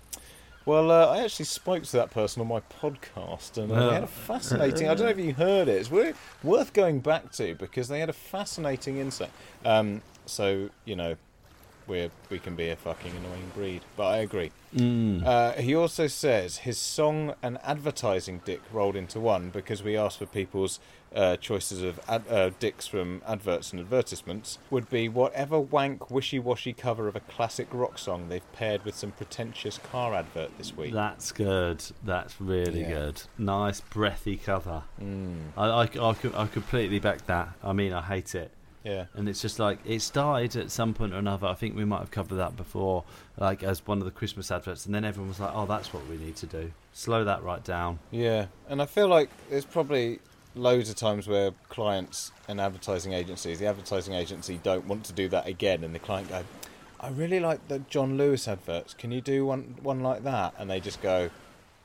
Well, 0.64 0.90
uh, 0.90 1.06
I 1.06 1.22
actually 1.22 1.46
spoke 1.46 1.84
to 1.84 1.92
that 1.92 2.10
person 2.10 2.42
on 2.42 2.48
my 2.48 2.60
podcast, 2.60 3.56
and 3.56 3.72
uh, 3.72 3.88
they 3.88 3.94
had 3.94 4.02
a 4.02 4.06
fascinating. 4.06 4.88
I 4.88 4.94
don't 4.94 5.06
know 5.06 5.10
if 5.10 5.18
you 5.18 5.32
heard 5.32 5.66
it. 5.66 5.76
It's 5.76 5.90
worth 6.42 6.72
going 6.74 7.00
back 7.00 7.32
to 7.32 7.54
because 7.54 7.88
they 7.88 8.00
had 8.00 8.10
a 8.10 8.14
fascinating 8.14 8.98
insight. 8.98 9.30
Um, 9.64 10.02
so 10.26 10.68
you 10.84 10.94
know, 10.94 11.16
we 11.86 12.10
we 12.28 12.38
can 12.38 12.54
be 12.54 12.68
a 12.68 12.76
fucking 12.76 13.12
annoying 13.16 13.50
breed. 13.54 13.82
But 13.96 14.06
I 14.08 14.16
agree. 14.18 14.52
Mm. 14.76 15.24
Uh, 15.24 15.52
he 15.54 15.74
also 15.74 16.06
says 16.06 16.58
his 16.58 16.76
song 16.76 17.34
and 17.42 17.58
advertising 17.64 18.42
dick 18.44 18.60
rolled 18.70 18.94
into 18.94 19.20
one 19.20 19.48
because 19.48 19.82
we 19.82 19.96
asked 19.96 20.18
for 20.18 20.26
people's 20.26 20.80
uh, 21.14 21.36
choices 21.36 21.82
of 21.82 22.00
ad- 22.08 22.28
uh, 22.28 22.50
dicks 22.58 22.86
from 22.86 23.22
adverts 23.26 23.72
and 23.72 23.80
advertisements 23.80 24.58
would 24.70 24.88
be 24.90 25.08
whatever 25.08 25.58
wank 25.58 26.10
wishy-washy 26.10 26.72
cover 26.72 27.08
of 27.08 27.16
a 27.16 27.20
classic 27.20 27.68
rock 27.72 27.98
song 27.98 28.28
they've 28.28 28.52
paired 28.52 28.84
with 28.84 28.94
some 28.94 29.10
pretentious 29.12 29.78
car 29.78 30.14
advert 30.14 30.56
this 30.58 30.76
week. 30.76 30.92
That's 30.92 31.32
good. 31.32 31.82
That's 32.04 32.40
really 32.40 32.82
yeah. 32.82 32.88
good. 32.88 33.22
Nice 33.38 33.80
breathy 33.80 34.36
cover. 34.36 34.82
Mm. 35.02 35.48
I, 35.56 35.66
I, 35.66 35.84
I, 35.84 36.42
I 36.42 36.46
completely 36.46 36.98
back 36.98 37.26
that. 37.26 37.48
I 37.62 37.72
mean, 37.72 37.92
I 37.92 38.02
hate 38.02 38.34
it. 38.34 38.50
Yeah. 38.84 39.06
And 39.14 39.28
it's 39.28 39.42
just 39.42 39.58
like 39.58 39.78
it 39.84 40.00
started 40.00 40.56
at 40.56 40.70
some 40.70 40.94
point 40.94 41.12
or 41.12 41.18
another. 41.18 41.46
I 41.46 41.54
think 41.54 41.76
we 41.76 41.84
might 41.84 41.98
have 41.98 42.10
covered 42.10 42.36
that 42.36 42.56
before, 42.56 43.04
like 43.36 43.62
as 43.62 43.86
one 43.86 43.98
of 43.98 44.04
the 44.04 44.10
Christmas 44.10 44.50
adverts, 44.50 44.86
and 44.86 44.94
then 44.94 45.04
everyone 45.04 45.28
was 45.28 45.40
like, 45.40 45.50
"Oh, 45.52 45.66
that's 45.66 45.92
what 45.92 46.06
we 46.08 46.16
need 46.16 46.36
to 46.36 46.46
do. 46.46 46.72
Slow 46.92 47.24
that 47.24 47.42
right 47.42 47.62
down." 47.62 47.98
Yeah, 48.10 48.46
and 48.68 48.80
I 48.80 48.86
feel 48.86 49.08
like 49.08 49.28
it's 49.50 49.66
probably 49.66 50.20
loads 50.54 50.90
of 50.90 50.96
times 50.96 51.26
where 51.26 51.52
clients 51.68 52.32
and 52.48 52.60
advertising 52.60 53.12
agencies, 53.12 53.58
the 53.58 53.66
advertising 53.66 54.14
agency 54.14 54.60
don't 54.62 54.86
want 54.86 55.04
to 55.04 55.12
do 55.12 55.28
that 55.28 55.46
again, 55.46 55.84
and 55.84 55.94
the 55.94 55.98
client 55.98 56.28
go, 56.28 56.44
"I 57.00 57.08
really 57.08 57.40
like 57.40 57.68
the 57.68 57.80
John 57.80 58.16
Lewis 58.16 58.48
adverts. 58.48 58.94
Can 58.94 59.10
you 59.10 59.20
do 59.20 59.46
one 59.46 59.76
one 59.82 60.00
like 60.00 60.24
that?" 60.24 60.54
And 60.58 60.70
they 60.70 60.80
just 60.80 61.00
go, 61.02 61.30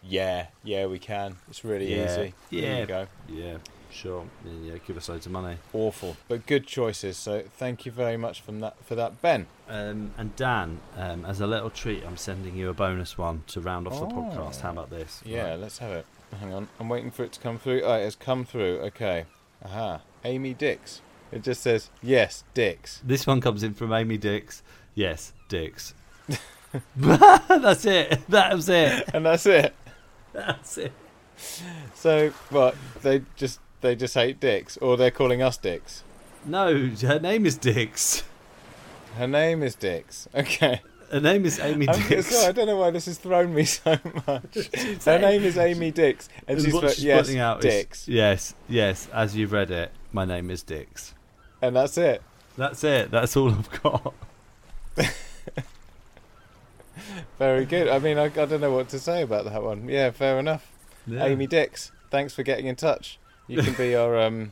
"Yeah, 0.02 0.48
yeah, 0.64 0.86
we 0.86 1.00
can. 1.00 1.38
It's 1.50 1.64
really 1.64 1.94
yeah. 1.94 2.12
easy. 2.12 2.34
Yeah, 2.50 2.62
there 2.62 2.80
you 2.80 2.86
go. 2.86 3.08
Yeah." 3.28 3.58
Sure. 3.94 4.26
Yeah, 4.64 4.78
give 4.86 4.98
us 4.98 5.08
loads 5.08 5.28
of 5.28 5.32
money. 5.32 5.58
Awful, 5.72 6.18
but 6.28 6.48
good 6.48 6.66
choices. 6.66 7.16
So 7.16 7.44
thank 7.58 7.86
you 7.86 7.92
very 7.92 8.18
much 8.18 8.42
from 8.42 8.60
that 8.62 8.84
for 8.84 8.96
that, 8.96 9.22
Ben. 9.22 9.46
Um, 9.70 10.14
and 10.18 10.36
Dan, 10.36 10.80
um, 10.98 11.26
as 11.26 11.40
a 11.40 11.48
little 11.48 11.70
treat, 11.70 12.04
I'm 12.04 12.18
sending 12.18 12.56
you 12.56 12.70
a 12.70 12.74
bonus 12.74 13.18
one 13.18 13.44
to 13.48 13.62
round 13.62 13.88
off 13.88 13.94
oh. 14.02 14.06
the 14.06 14.14
podcast. 14.14 14.62
How 14.62 14.72
about 14.72 14.90
this? 14.90 15.22
Yeah, 15.24 15.52
right. 15.52 15.60
let's 15.60 15.78
have 15.78 15.92
it. 15.92 16.06
Hang 16.40 16.54
on, 16.54 16.70
I'm 16.80 16.90
waiting 16.90 17.12
for 17.12 17.24
it 17.24 17.32
to 17.34 17.40
come 17.40 17.58
through. 17.58 17.82
Oh, 17.84 17.94
it 17.94 18.04
has 18.04 18.16
come 18.16 18.46
through. 18.46 18.80
Okay. 18.80 19.26
Aha. 19.66 20.02
Amy 20.26 20.54
Dix. 20.54 21.02
It 21.32 21.44
just 21.44 21.62
says 21.62 21.90
yes, 22.02 22.44
Dix. 22.54 23.02
This 23.04 23.26
one 23.26 23.42
comes 23.42 23.64
in 23.64 23.74
from 23.74 23.92
Amy 23.94 24.18
Dix. 24.18 24.62
Yes, 24.96 25.34
Dix. 25.48 25.94
that's 26.96 27.86
it. 27.86 28.22
That 28.30 28.54
was 28.56 28.70
it. 28.70 29.10
And 29.14 29.26
that's 29.26 29.46
it. 29.46 29.76
That's 30.34 30.78
it. 30.78 30.92
So, 31.94 32.30
what? 32.50 32.76
They 33.02 33.22
just 33.36 33.60
they 33.82 33.96
just 33.96 34.14
hate 34.14 34.40
dicks, 34.40 34.78
or 34.78 34.98
they're 34.98 35.12
calling 35.12 35.42
us 35.42 35.58
dicks. 35.58 36.04
No, 36.46 36.88
her 37.02 37.20
name 37.20 37.46
is 37.46 37.58
Dix. 37.58 38.24
Her 39.18 39.28
name 39.28 39.62
is 39.62 39.76
Dix. 39.76 40.28
Okay. 40.34 40.82
Her 41.14 41.22
name 41.22 41.46
is 41.46 41.60
Amy 41.60 41.86
Dix. 42.10 42.26
Sorry, 42.26 42.48
I 42.48 42.52
don't 42.52 42.66
know 42.66 42.78
why 42.78 42.90
this 42.90 43.06
has 43.06 43.20
thrown 43.20 43.54
me 43.54 43.66
so 43.66 44.00
much. 44.26 44.70
Her 45.06 45.20
name 45.20 45.44
is 45.44 45.60
Amy 45.60 45.92
Dix, 45.92 46.28
and, 46.48 46.58
and 46.58 46.66
she's, 46.66 46.74
what 46.74 46.90
she's 46.90 47.04
yes, 47.04 47.36
out 47.36 47.62
Dix. 47.62 48.02
Is, 48.02 48.08
yes, 48.08 48.56
yes. 48.68 49.08
As 49.14 49.36
you've 49.36 49.52
read 49.52 49.70
it, 49.70 49.92
my 50.12 50.26
name 50.26 50.50
is 50.50 50.64
Dix. 50.64 51.14
And 51.62 51.76
that's 51.76 52.00
it. 52.00 52.24
That's 52.58 52.84
it. 52.84 53.12
That's 53.12 53.38
all 53.38 53.52
I've 53.52 53.84
got. 53.84 54.14
Very 57.38 57.66
good. 57.66 57.90
I 57.90 58.00
mean, 58.00 58.18
I, 58.18 58.26
I 58.26 58.30
don't 58.30 58.62
know 58.62 58.74
what 58.74 58.90
to 58.90 58.98
say 58.98 59.22
about 59.22 59.46
that 59.46 59.62
one. 59.62 59.88
Yeah, 59.88 60.10
fair 60.10 60.40
enough. 60.40 60.72
Yeah. 61.06 61.26
Amy 61.26 61.46
Dix, 61.46 61.92
thanks 62.10 62.34
for 62.34 62.42
getting 62.42 62.66
in 62.66 62.76
touch. 62.76 63.20
You 63.48 63.62
can 63.62 63.76
be 63.76 63.96
our 63.96 64.18
um, 64.18 64.52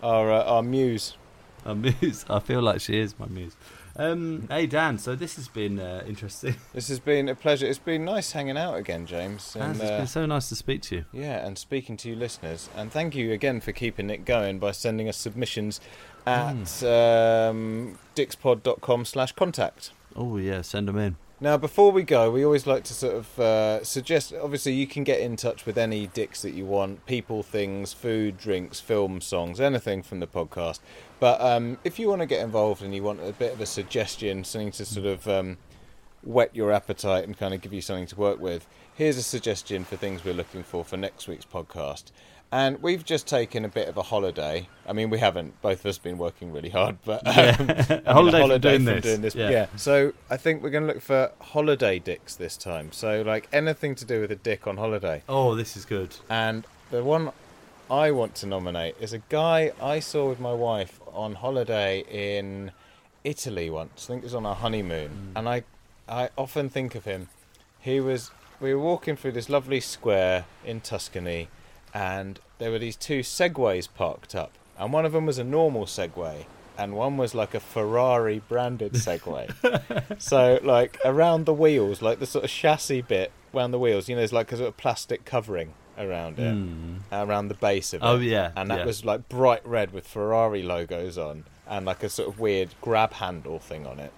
our 0.00 0.30
uh, 0.30 0.44
our 0.44 0.62
muse. 0.62 1.16
Our 1.64 1.74
muse. 1.74 2.24
I 2.30 2.38
feel 2.38 2.62
like 2.62 2.80
she 2.80 3.00
is 3.00 3.18
my 3.18 3.26
muse. 3.26 3.56
Um, 3.98 4.46
hey 4.50 4.66
Dan, 4.66 4.98
so 4.98 5.14
this 5.14 5.36
has 5.36 5.48
been 5.48 5.78
uh, 5.78 6.02
interesting. 6.06 6.56
This 6.74 6.88
has 6.88 7.00
been 7.00 7.28
a 7.28 7.34
pleasure. 7.34 7.66
It's 7.66 7.78
been 7.78 8.04
nice 8.04 8.32
hanging 8.32 8.58
out 8.58 8.76
again, 8.76 9.06
James. 9.06 9.56
And, 9.58 9.76
it's 9.76 9.84
uh, 9.84 9.98
been 9.98 10.06
so 10.06 10.26
nice 10.26 10.48
to 10.50 10.56
speak 10.56 10.82
to 10.82 10.96
you. 10.96 11.04
Yeah, 11.12 11.46
and 11.46 11.56
speaking 11.56 11.96
to 11.98 12.08
you 12.10 12.16
listeners. 12.16 12.68
And 12.76 12.92
thank 12.92 13.14
you 13.14 13.32
again 13.32 13.60
for 13.60 13.72
keeping 13.72 14.10
it 14.10 14.24
going 14.24 14.58
by 14.58 14.72
sending 14.72 15.08
us 15.08 15.16
submissions 15.16 15.80
at 16.26 16.54
mm. 16.54 17.50
um, 17.50 17.98
dickspod.com 18.14 19.04
slash 19.06 19.32
contact. 19.32 19.92
Oh 20.14 20.36
yeah, 20.36 20.60
send 20.62 20.88
them 20.88 20.98
in. 20.98 21.16
Now, 21.38 21.58
before 21.58 21.92
we 21.92 22.02
go, 22.02 22.30
we 22.30 22.46
always 22.46 22.66
like 22.66 22.84
to 22.84 22.94
sort 22.94 23.14
of 23.14 23.38
uh, 23.38 23.84
suggest. 23.84 24.32
Obviously, 24.32 24.72
you 24.72 24.86
can 24.86 25.04
get 25.04 25.20
in 25.20 25.36
touch 25.36 25.66
with 25.66 25.76
any 25.76 26.06
dicks 26.06 26.40
that 26.40 26.52
you 26.52 26.64
want 26.64 27.04
people, 27.04 27.42
things, 27.42 27.92
food, 27.92 28.38
drinks, 28.38 28.80
film, 28.80 29.20
songs, 29.20 29.60
anything 29.60 30.02
from 30.02 30.20
the 30.20 30.26
podcast. 30.26 30.80
But 31.20 31.38
um, 31.42 31.76
if 31.84 31.98
you 31.98 32.08
want 32.08 32.22
to 32.22 32.26
get 32.26 32.42
involved 32.42 32.80
and 32.80 32.94
you 32.94 33.02
want 33.02 33.20
a 33.22 33.32
bit 33.32 33.52
of 33.52 33.60
a 33.60 33.66
suggestion, 33.66 34.44
something 34.44 34.70
to 34.72 34.86
sort 34.86 35.04
of 35.04 35.28
um, 35.28 35.58
whet 36.22 36.56
your 36.56 36.72
appetite 36.72 37.24
and 37.24 37.36
kind 37.36 37.52
of 37.52 37.60
give 37.60 37.74
you 37.74 37.82
something 37.82 38.06
to 38.06 38.16
work 38.16 38.40
with, 38.40 38.66
here's 38.94 39.18
a 39.18 39.22
suggestion 39.22 39.84
for 39.84 39.96
things 39.96 40.24
we're 40.24 40.32
looking 40.32 40.62
for 40.62 40.86
for 40.86 40.96
next 40.96 41.28
week's 41.28 41.44
podcast. 41.44 42.12
And 42.52 42.80
we've 42.80 43.04
just 43.04 43.26
taken 43.26 43.64
a 43.64 43.68
bit 43.68 43.88
of 43.88 43.96
a 43.96 44.02
holiday. 44.02 44.68
I 44.86 44.92
mean, 44.92 45.10
we 45.10 45.18
haven't. 45.18 45.60
Both 45.62 45.80
of 45.80 45.86
us 45.86 45.98
been 45.98 46.16
working 46.16 46.52
really 46.52 46.68
hard, 46.68 46.96
but 47.04 47.26
um, 47.26 47.34
yeah. 47.34 48.00
a 48.06 48.12
holiday, 48.12 48.40
holiday 48.40 48.76
from, 48.76 48.84
doing, 48.84 48.84
from 48.84 48.84
this. 48.84 49.02
doing 49.02 49.20
this. 49.20 49.34
Yeah. 49.34 49.50
yeah. 49.50 49.66
So 49.76 50.12
I 50.30 50.36
think 50.36 50.62
we're 50.62 50.70
going 50.70 50.86
to 50.86 50.92
look 50.94 51.02
for 51.02 51.32
holiday 51.40 51.98
dicks 51.98 52.36
this 52.36 52.56
time. 52.56 52.92
So 52.92 53.22
like 53.22 53.48
anything 53.52 53.94
to 53.96 54.04
do 54.04 54.20
with 54.20 54.30
a 54.30 54.36
dick 54.36 54.66
on 54.66 54.76
holiday. 54.76 55.22
Oh, 55.28 55.54
this 55.54 55.76
is 55.76 55.84
good. 55.84 56.16
And 56.30 56.66
the 56.90 57.02
one 57.02 57.32
I 57.90 58.10
want 58.10 58.34
to 58.36 58.46
nominate 58.46 58.96
is 59.00 59.12
a 59.12 59.18
guy 59.18 59.72
I 59.80 60.00
saw 60.00 60.28
with 60.28 60.40
my 60.40 60.52
wife 60.52 61.00
on 61.12 61.34
holiday 61.34 62.04
in 62.08 62.72
Italy 63.22 63.70
once. 63.70 64.06
I 64.06 64.08
think 64.08 64.22
it 64.22 64.26
was 64.26 64.34
on 64.34 64.46
our 64.46 64.54
honeymoon, 64.54 65.32
and 65.36 65.48
I 65.48 65.64
I 66.08 66.30
often 66.38 66.68
think 66.68 66.94
of 66.94 67.04
him. 67.04 67.28
He 67.80 68.00
was 68.00 68.30
we 68.60 68.74
were 68.74 68.80
walking 68.80 69.16
through 69.16 69.32
this 69.32 69.48
lovely 69.48 69.80
square 69.80 70.46
in 70.64 70.80
Tuscany, 70.80 71.48
and 71.96 72.40
there 72.58 72.70
were 72.70 72.78
these 72.78 72.94
two 72.94 73.20
Segways 73.20 73.88
parked 73.92 74.34
up, 74.34 74.52
and 74.78 74.92
one 74.92 75.06
of 75.06 75.12
them 75.12 75.24
was 75.24 75.38
a 75.38 75.44
normal 75.44 75.86
Segway, 75.86 76.44
and 76.76 76.92
one 76.92 77.16
was 77.16 77.34
like 77.34 77.54
a 77.54 77.60
Ferrari 77.60 78.42
branded 78.46 78.92
Segway. 79.06 79.50
so 80.20 80.60
like 80.62 80.98
around 81.06 81.46
the 81.46 81.54
wheels, 81.54 82.02
like 82.02 82.18
the 82.18 82.26
sort 82.26 82.44
of 82.44 82.50
chassis 82.50 83.00
bit 83.00 83.32
around 83.54 83.70
the 83.70 83.78
wheels, 83.78 84.10
you 84.10 84.14
know, 84.14 84.20
there's 84.20 84.32
like 84.32 84.52
a 84.52 84.58
sort 84.58 84.68
of 84.68 84.76
plastic 84.76 85.24
covering 85.24 85.72
around 85.96 86.38
it, 86.38 86.52
hmm. 86.52 86.96
around 87.10 87.48
the 87.48 87.54
base 87.54 87.94
of 87.94 88.02
it. 88.02 88.06
Oh, 88.06 88.18
yeah, 88.18 88.52
and 88.54 88.70
that 88.70 88.80
yeah. 88.80 88.84
was 88.84 89.02
like 89.06 89.26
bright 89.30 89.66
red 89.66 89.94
with 89.94 90.06
Ferrari 90.06 90.62
logos 90.62 91.16
on, 91.16 91.44
and 91.66 91.86
like 91.86 92.02
a 92.02 92.10
sort 92.10 92.28
of 92.28 92.38
weird 92.38 92.74
grab 92.82 93.14
handle 93.14 93.58
thing 93.58 93.86
on 93.86 94.00
it. 94.00 94.12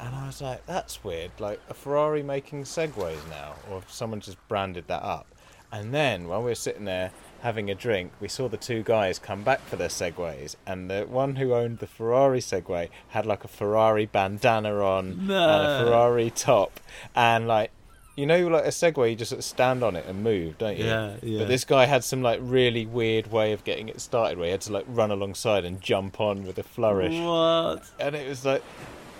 And 0.00 0.14
I 0.14 0.26
was 0.26 0.40
like, 0.40 0.64
that's 0.64 1.04
weird. 1.04 1.32
Like 1.38 1.60
a 1.68 1.74
Ferrari 1.74 2.22
making 2.22 2.64
Segways 2.64 3.28
now, 3.28 3.56
or 3.70 3.82
someone 3.88 4.20
just 4.20 4.38
branded 4.48 4.88
that 4.88 5.02
up. 5.02 5.26
And 5.72 5.94
then 5.94 6.26
while 6.28 6.40
we 6.40 6.50
were 6.50 6.54
sitting 6.54 6.84
there 6.84 7.12
having 7.42 7.70
a 7.70 7.74
drink, 7.74 8.12
we 8.20 8.28
saw 8.28 8.48
the 8.48 8.56
two 8.56 8.82
guys 8.82 9.18
come 9.18 9.42
back 9.42 9.60
for 9.62 9.76
their 9.76 9.88
Segways, 9.88 10.56
and 10.66 10.90
the 10.90 11.06
one 11.08 11.36
who 11.36 11.54
owned 11.54 11.78
the 11.78 11.86
Ferrari 11.86 12.40
Segway 12.40 12.88
had 13.08 13.24
like 13.24 13.44
a 13.44 13.48
Ferrari 13.48 14.06
bandana 14.06 14.74
on 14.84 15.10
and 15.10 15.30
a 15.30 15.84
Ferrari 15.84 16.30
top, 16.30 16.80
and 17.14 17.46
like. 17.48 17.70
You 18.16 18.26
know, 18.26 18.48
like 18.48 18.64
a 18.64 18.68
Segway, 18.68 19.10
you 19.10 19.16
just 19.16 19.30
sort 19.30 19.38
of 19.38 19.44
stand 19.46 19.82
on 19.82 19.96
it 19.96 20.04
and 20.06 20.22
move, 20.22 20.58
don't 20.58 20.76
you? 20.76 20.84
Yeah, 20.84 21.14
yeah. 21.22 21.38
But 21.38 21.48
this 21.48 21.64
guy 21.64 21.86
had 21.86 22.04
some 22.04 22.20
like 22.20 22.38
really 22.42 22.84
weird 22.84 23.32
way 23.32 23.52
of 23.52 23.64
getting 23.64 23.88
it 23.88 23.98
started, 23.98 24.36
where 24.36 24.46
he 24.46 24.50
had 24.50 24.60
to 24.62 24.72
like 24.72 24.84
run 24.88 25.10
alongside 25.10 25.64
and 25.64 25.80
jump 25.80 26.20
on 26.20 26.44
with 26.44 26.58
a 26.58 26.62
flourish 26.62 27.18
What? 27.18 27.88
and 27.98 28.14
it 28.14 28.28
was 28.28 28.44
like, 28.44 28.62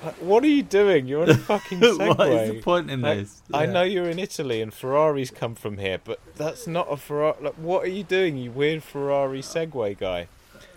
like, 0.05 0.15
what 0.17 0.43
are 0.45 0.49
you 0.49 0.63
doing? 0.63 1.07
You're 1.07 1.23
on 1.23 1.31
a 1.31 1.35
fucking 1.37 1.81
Segway. 1.81 2.09
What 2.17 2.29
is 2.31 2.51
the 2.51 2.61
point 2.63 2.91
in 2.91 3.01
Like, 3.03 3.19
this? 3.21 3.43
I 3.53 3.67
know 3.67 3.83
you're 3.83 4.09
in 4.09 4.19
Italy 4.19 4.61
and 4.63 4.73
Ferraris 4.73 5.31
come 5.31 5.55
from 5.55 5.79
here, 5.79 5.99
but 6.03 6.21
that's 6.37 6.67
not 6.67 6.87
a 6.91 6.97
Ferrari. 6.97 7.37
Like, 7.43 7.55
what 7.55 7.85
are 7.85 7.89
you 7.91 8.03
doing, 8.05 8.37
you 8.37 8.51
weird 8.51 8.83
Ferrari 8.83 9.41
Segway 9.43 9.97
guy? 9.99 10.29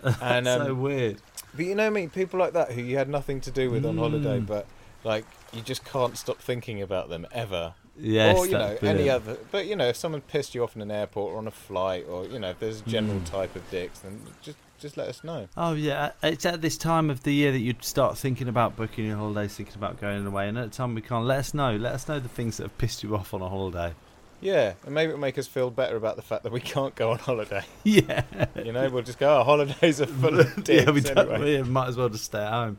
And 0.22 0.48
um, 0.50 0.66
so 0.68 0.74
weird. 0.74 1.22
but 1.56 1.66
you 1.66 1.76
know 1.76 1.90
me, 1.90 2.08
people 2.08 2.38
like 2.40 2.52
that 2.54 2.72
who 2.74 2.82
you 2.82 2.98
had 2.98 3.08
nothing 3.08 3.40
to 3.42 3.52
do 3.52 3.72
with 3.72 3.86
on 3.86 3.98
holiday, 3.98 4.40
Mm. 4.40 4.46
but 4.48 4.66
like 5.06 5.24
you 5.54 5.62
just 5.62 5.86
can't 5.86 6.18
stop 6.18 6.40
thinking 6.40 6.82
about 6.82 7.08
them 7.10 7.26
ever. 7.32 7.74
Yes, 7.98 8.38
or 8.38 8.46
you 8.48 8.54
know 8.54 8.70
that's 8.70 8.84
any 8.84 9.10
other. 9.10 9.38
But 9.52 9.66
you 9.68 9.76
know 9.78 9.88
if 9.88 9.96
someone 9.96 10.20
pissed 10.22 10.56
you 10.56 10.64
off 10.64 10.76
in 10.76 10.82
an 10.82 10.92
airport 10.92 11.34
or 11.34 11.38
on 11.38 11.48
a 11.48 11.52
flight, 11.52 12.06
or 12.10 12.26
you 12.26 12.38
know 12.40 12.50
if 12.50 12.60
there's 12.60 12.82
a 12.82 12.84
general 12.84 13.20
Mm. 13.20 13.26
type 13.30 13.56
of 13.56 13.70
dicks, 13.72 14.00
then 14.00 14.20
just 14.42 14.58
just 14.84 14.98
let 14.98 15.08
us 15.08 15.24
know. 15.24 15.48
Oh 15.58 15.74
yeah, 15.74 16.12
it's 16.22 16.46
at 16.46 16.62
this 16.62 16.78
time 16.78 17.10
of 17.10 17.24
the 17.24 17.34
year 17.34 17.52
that 17.52 17.60
you'd 17.60 17.84
start 17.84 18.18
thinking 18.18 18.48
about 18.48 18.76
booking 18.76 19.06
your 19.08 19.18
holidays, 19.18 19.56
thinking 19.56 19.74
about 19.76 20.00
going 20.00 20.26
away, 20.28 20.48
and 20.48 20.58
at 20.60 20.70
the 20.72 20.78
time 20.78 20.94
we 20.94 21.02
can't. 21.02 21.26
Let 21.26 21.40
us 21.40 21.54
know. 21.56 21.76
Let 21.76 21.94
us 21.94 22.08
know 22.08 22.20
the 22.20 22.30
things 22.30 22.58
that 22.58 22.64
have 22.64 22.78
pissed 22.78 23.02
you 23.02 23.16
off 23.16 23.34
on 23.34 23.42
a 23.42 23.50
holiday. 23.50 23.94
Yeah, 24.42 24.74
and 24.86 24.94
maybe 24.94 25.10
it'll 25.12 25.22
make 25.22 25.38
us 25.38 25.48
feel 25.48 25.70
better 25.72 25.96
about 25.96 26.18
the 26.18 26.22
fact 26.22 26.44
that 26.44 26.52
we 26.52 26.60
can't 26.60 26.94
go 26.96 27.12
on 27.12 27.18
holiday. 27.18 27.64
Yeah, 27.84 28.24
You 28.62 28.74
know, 28.74 28.90
we'll 28.90 29.02
just 29.04 29.18
go. 29.18 29.40
Oh, 29.40 29.44
holidays 29.44 30.02
are 30.02 30.06
full 30.06 30.38
of 30.40 30.64
dicks 30.64 30.70
yeah, 30.86 30.92
we 30.92 31.00
don't. 31.00 31.32
anyway. 31.32 31.62
might 31.64 31.88
as 31.88 31.96
well 31.96 32.10
just 32.10 32.26
stay 32.26 32.40
at 32.44 32.52
home. 32.52 32.78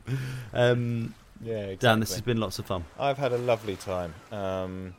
Um, 0.52 1.14
Yeah, 1.42 1.54
exactly. 1.54 1.76
Dan, 1.78 2.00
this 2.00 2.12
has 2.12 2.20
been 2.20 2.36
lots 2.38 2.58
of 2.58 2.66
fun. 2.66 2.84
I've 2.98 3.16
had 3.16 3.32
a 3.32 3.38
lovely 3.38 3.76
time. 3.76 4.12
Um, 4.30 4.94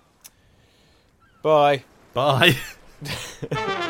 bye. 1.43 1.83
Bye. 2.15 2.57